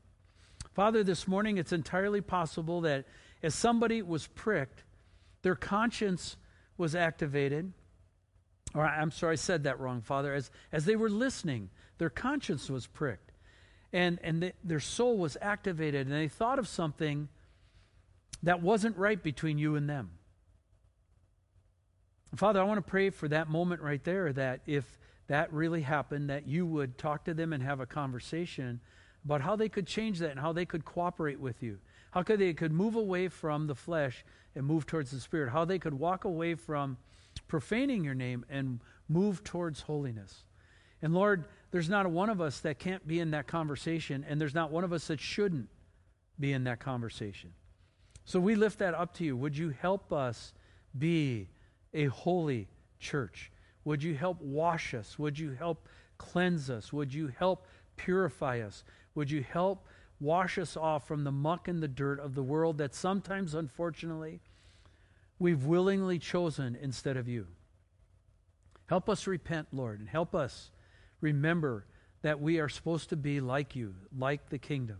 [0.72, 3.06] Father, this morning it's entirely possible that
[3.42, 4.84] as somebody was pricked,
[5.42, 6.36] their conscience
[6.78, 7.72] was activated.
[8.72, 10.32] Or I'm sorry, I said that wrong, Father.
[10.32, 13.32] As, as they were listening, their conscience was pricked.
[13.92, 17.28] And, and the, their soul was activated, and they thought of something
[18.44, 20.10] that wasn't right between you and them.
[22.36, 26.30] Father, I want to pray for that moment right there that if that really happened,
[26.30, 28.80] that you would talk to them and have a conversation
[29.24, 31.78] about how they could change that and how they could cooperate with you.
[32.12, 34.24] How could they could move away from the flesh
[34.54, 35.50] and move towards the spirit.
[35.50, 36.96] How they could walk away from
[37.48, 40.44] profaning your name and move towards holiness.
[41.02, 44.40] And Lord, there's not a one of us that can't be in that conversation, and
[44.40, 45.68] there's not one of us that shouldn't
[46.38, 47.52] be in that conversation.
[48.24, 49.36] So we lift that up to you.
[49.36, 50.52] Would you help us
[50.96, 51.48] be
[51.92, 52.68] a holy
[52.98, 53.50] church?
[53.84, 55.18] Would you help wash us?
[55.18, 55.86] Would you help
[56.18, 56.92] cleanse us?
[56.92, 57.66] Would you help
[57.96, 58.84] purify us?
[59.14, 59.86] Would you help
[60.20, 64.40] wash us off from the muck and the dirt of the world that sometimes, unfortunately,
[65.38, 67.46] we've willingly chosen instead of you?
[68.86, 70.70] Help us repent, Lord, and help us
[71.20, 71.86] remember
[72.22, 74.98] that we are supposed to be like you, like the kingdom.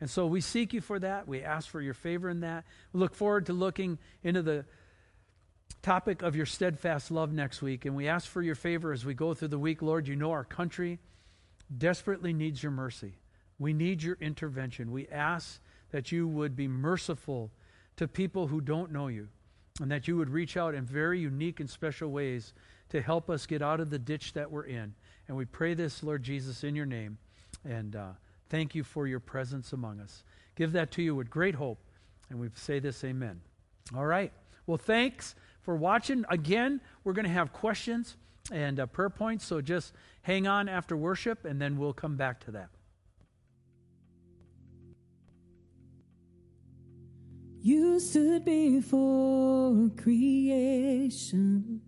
[0.00, 1.28] And so we seek you for that.
[1.28, 2.64] We ask for your favor in that.
[2.92, 4.64] We look forward to looking into the
[5.80, 7.84] topic of your steadfast love next week.
[7.84, 9.82] And we ask for your favor as we go through the week.
[9.82, 10.98] Lord, you know our country
[11.76, 13.14] desperately needs your mercy.
[13.58, 14.92] We need your intervention.
[14.92, 15.60] We ask
[15.90, 17.50] that you would be merciful
[17.96, 19.28] to people who don't know you
[19.80, 22.52] and that you would reach out in very unique and special ways
[22.90, 24.94] to help us get out of the ditch that we're in.
[25.28, 27.18] And we pray this, Lord Jesus, in your name.
[27.64, 28.08] And uh,
[28.50, 30.24] thank you for your presence among us.
[30.56, 31.78] Give that to you with great hope.
[32.28, 33.40] And we say this, amen.
[33.96, 34.32] All right.
[34.66, 36.24] Well, thanks for watching.
[36.28, 38.16] Again, we're going to have questions
[38.50, 39.92] and uh, prayer points, so just
[40.22, 42.68] hang on after worship, and then we'll come back to that.
[47.60, 51.80] You stood before creation,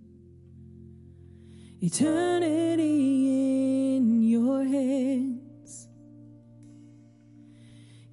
[1.80, 2.86] eternity
[3.96, 5.43] in your hands.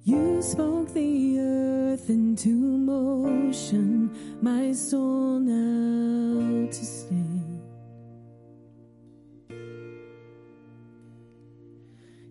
[0.04, 4.10] You spoke the earth into motion,
[4.42, 7.62] my soul now to stand.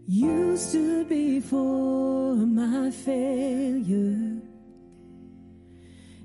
[0.06, 4.42] You stood before my failure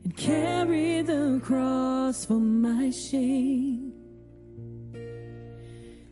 [0.03, 3.76] and carried the cross for my shame.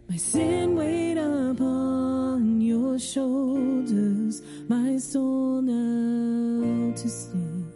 [0.08, 7.72] My sin weighed upon your shoulders, my soul now to stand.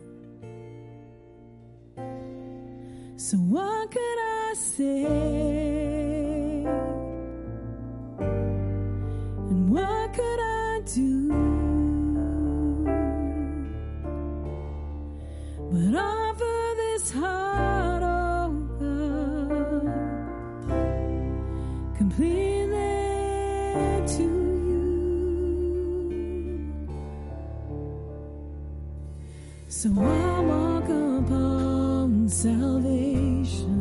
[3.17, 5.05] So what could I say?
[9.51, 11.29] And what could I do?
[15.71, 16.28] But offer
[29.79, 33.78] So I walk upon salvation.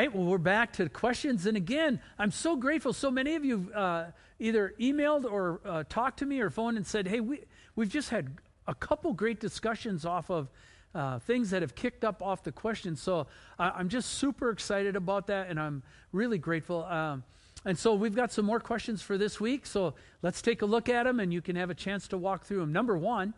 [0.00, 1.44] Right, well, we're back to questions.
[1.44, 2.94] And again, I'm so grateful.
[2.94, 4.06] So many of you uh,
[4.38, 7.40] either emailed or uh, talked to me or phoned and said, hey, we,
[7.76, 10.48] we've just had a couple great discussions off of
[10.94, 13.02] uh, things that have kicked up off the questions.
[13.02, 13.26] So
[13.58, 15.82] I, I'm just super excited about that, and I'm
[16.12, 16.86] really grateful.
[16.86, 17.22] Um,
[17.66, 19.66] and so we've got some more questions for this week.
[19.66, 19.92] So
[20.22, 22.60] let's take a look at them, and you can have a chance to walk through
[22.60, 22.72] them.
[22.72, 23.34] Number one,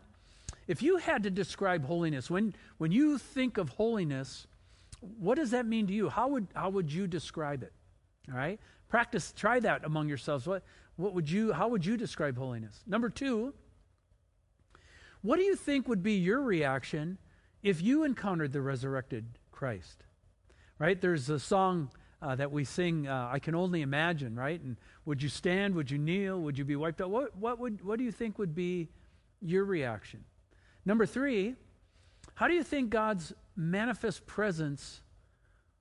[0.69, 4.47] if you had to describe holiness, when, when you think of holiness,
[5.19, 6.09] what does that mean to you?
[6.09, 7.73] How would how would you describe it?
[8.31, 9.33] All right, practice.
[9.33, 10.47] Try that among yourselves.
[10.47, 10.63] What
[10.95, 11.53] what would you?
[11.53, 12.81] How would you describe holiness?
[12.87, 13.53] Number two.
[15.21, 17.17] What do you think would be your reaction
[17.61, 20.03] if you encountered the resurrected Christ?
[20.79, 20.99] Right?
[20.99, 21.91] There's a song
[22.21, 23.07] uh, that we sing.
[23.07, 24.35] Uh, I can only imagine.
[24.35, 24.61] Right?
[24.61, 25.75] And would you stand?
[25.75, 26.39] Would you kneel?
[26.41, 27.09] Would you be wiped out?
[27.09, 28.89] What what would what do you think would be
[29.41, 30.23] your reaction?
[30.85, 31.55] Number three.
[32.35, 35.01] How do you think God's manifest presence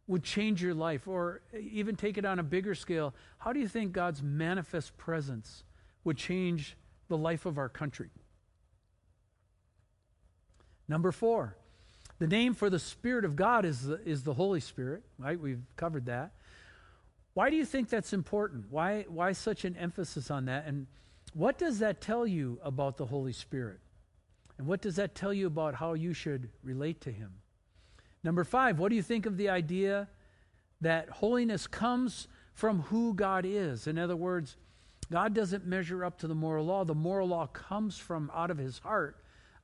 [0.06, 1.08] would change your life?
[1.08, 5.64] Or even take it on a bigger scale, how do you think God's manifest presence
[6.04, 6.76] would change
[7.08, 8.10] the life of our country?
[10.88, 11.56] Number four,
[12.18, 15.38] the name for the Spirit of God is the, is the Holy Spirit, right?
[15.40, 16.32] We've covered that.
[17.34, 18.66] Why do you think that's important?
[18.70, 20.66] Why, why such an emphasis on that?
[20.66, 20.86] And
[21.32, 23.80] what does that tell you about the Holy Spirit?
[24.58, 27.32] And what does that tell you about how you should relate to Him?
[28.24, 30.08] Number five, what do you think of the idea
[30.80, 33.86] that holiness comes from who God is?
[33.86, 34.56] In other words,
[35.10, 36.84] God doesn't measure up to the moral law.
[36.84, 39.16] The moral law comes from out of His heart.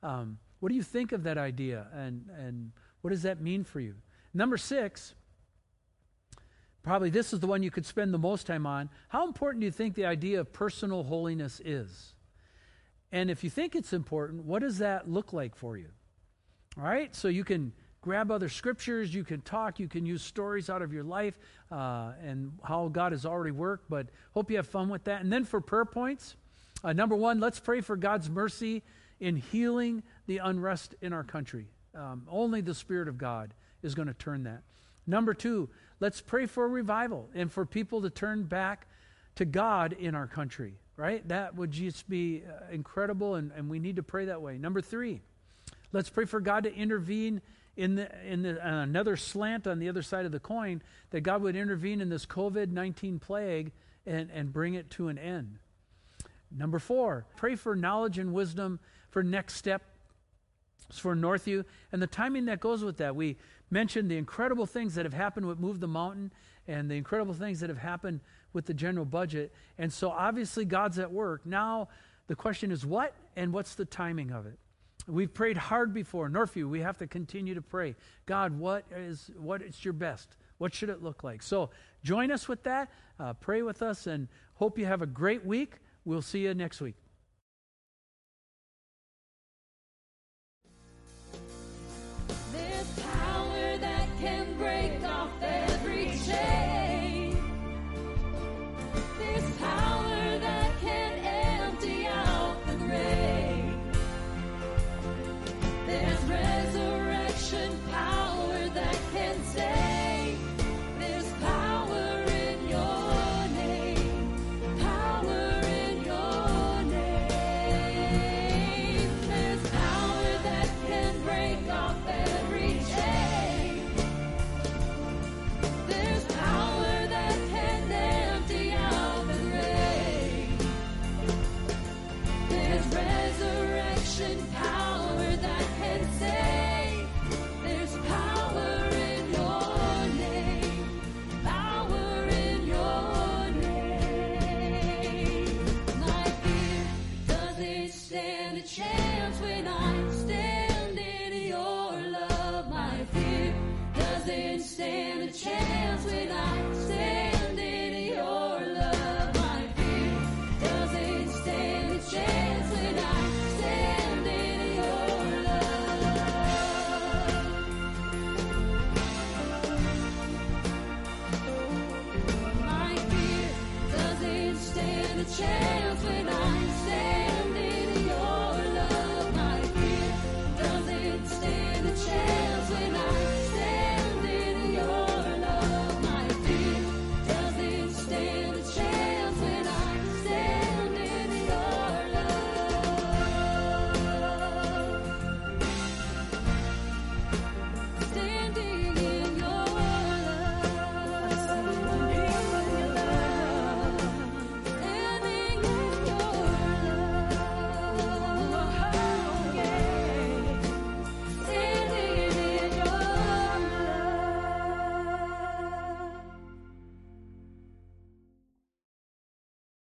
[0.03, 1.87] Um, what do you think of that idea?
[1.93, 3.95] And, and what does that mean for you?
[4.33, 5.15] Number six,
[6.83, 8.89] probably this is the one you could spend the most time on.
[9.07, 12.13] How important do you think the idea of personal holiness is?
[13.11, 15.89] And if you think it's important, what does that look like for you?
[16.77, 19.13] All right, so you can grab other scriptures.
[19.13, 19.79] You can talk.
[19.79, 21.37] You can use stories out of your life
[21.71, 23.89] uh, and how God has already worked.
[23.89, 25.21] But hope you have fun with that.
[25.21, 26.35] And then for prayer points,
[26.83, 28.83] uh, number one, let's pray for God's mercy
[29.19, 31.67] in healing the unrest in our country.
[31.95, 34.61] Um, only the Spirit of God is going to turn that.
[35.05, 35.69] Number two,
[35.99, 38.87] let's pray for revival and for people to turn back
[39.35, 41.27] to God in our country, right?
[41.27, 44.57] That would just be uh, incredible, and, and we need to pray that way.
[44.57, 45.21] Number three,
[45.91, 47.41] let's pray for God to intervene
[47.79, 51.21] in, the, in the, uh, another slant on the other side of the coin, that
[51.21, 53.71] God would intervene in this COVID 19 plague
[54.05, 55.59] and, and bring it to an end.
[56.51, 58.79] Number four, pray for knowledge and wisdom
[59.11, 59.81] for next step
[60.91, 61.63] for Northview
[61.93, 63.15] and the timing that goes with that.
[63.15, 63.37] We
[63.71, 66.33] mentioned the incredible things that have happened with Move the Mountain
[66.67, 68.19] and the incredible things that have happened
[68.51, 69.53] with the general budget.
[69.77, 71.45] And so obviously God's at work.
[71.45, 71.87] Now
[72.27, 74.59] the question is what and what's the timing of it?
[75.09, 76.29] We've prayed hard before.
[76.29, 77.95] Northview, we have to continue to pray.
[78.25, 80.37] God, what is what is your best?
[80.59, 81.41] What should it look like?
[81.41, 81.69] So
[82.03, 82.91] join us with that.
[83.19, 85.77] Uh, pray with us and hope you have a great week.
[86.05, 86.95] We'll see you next week.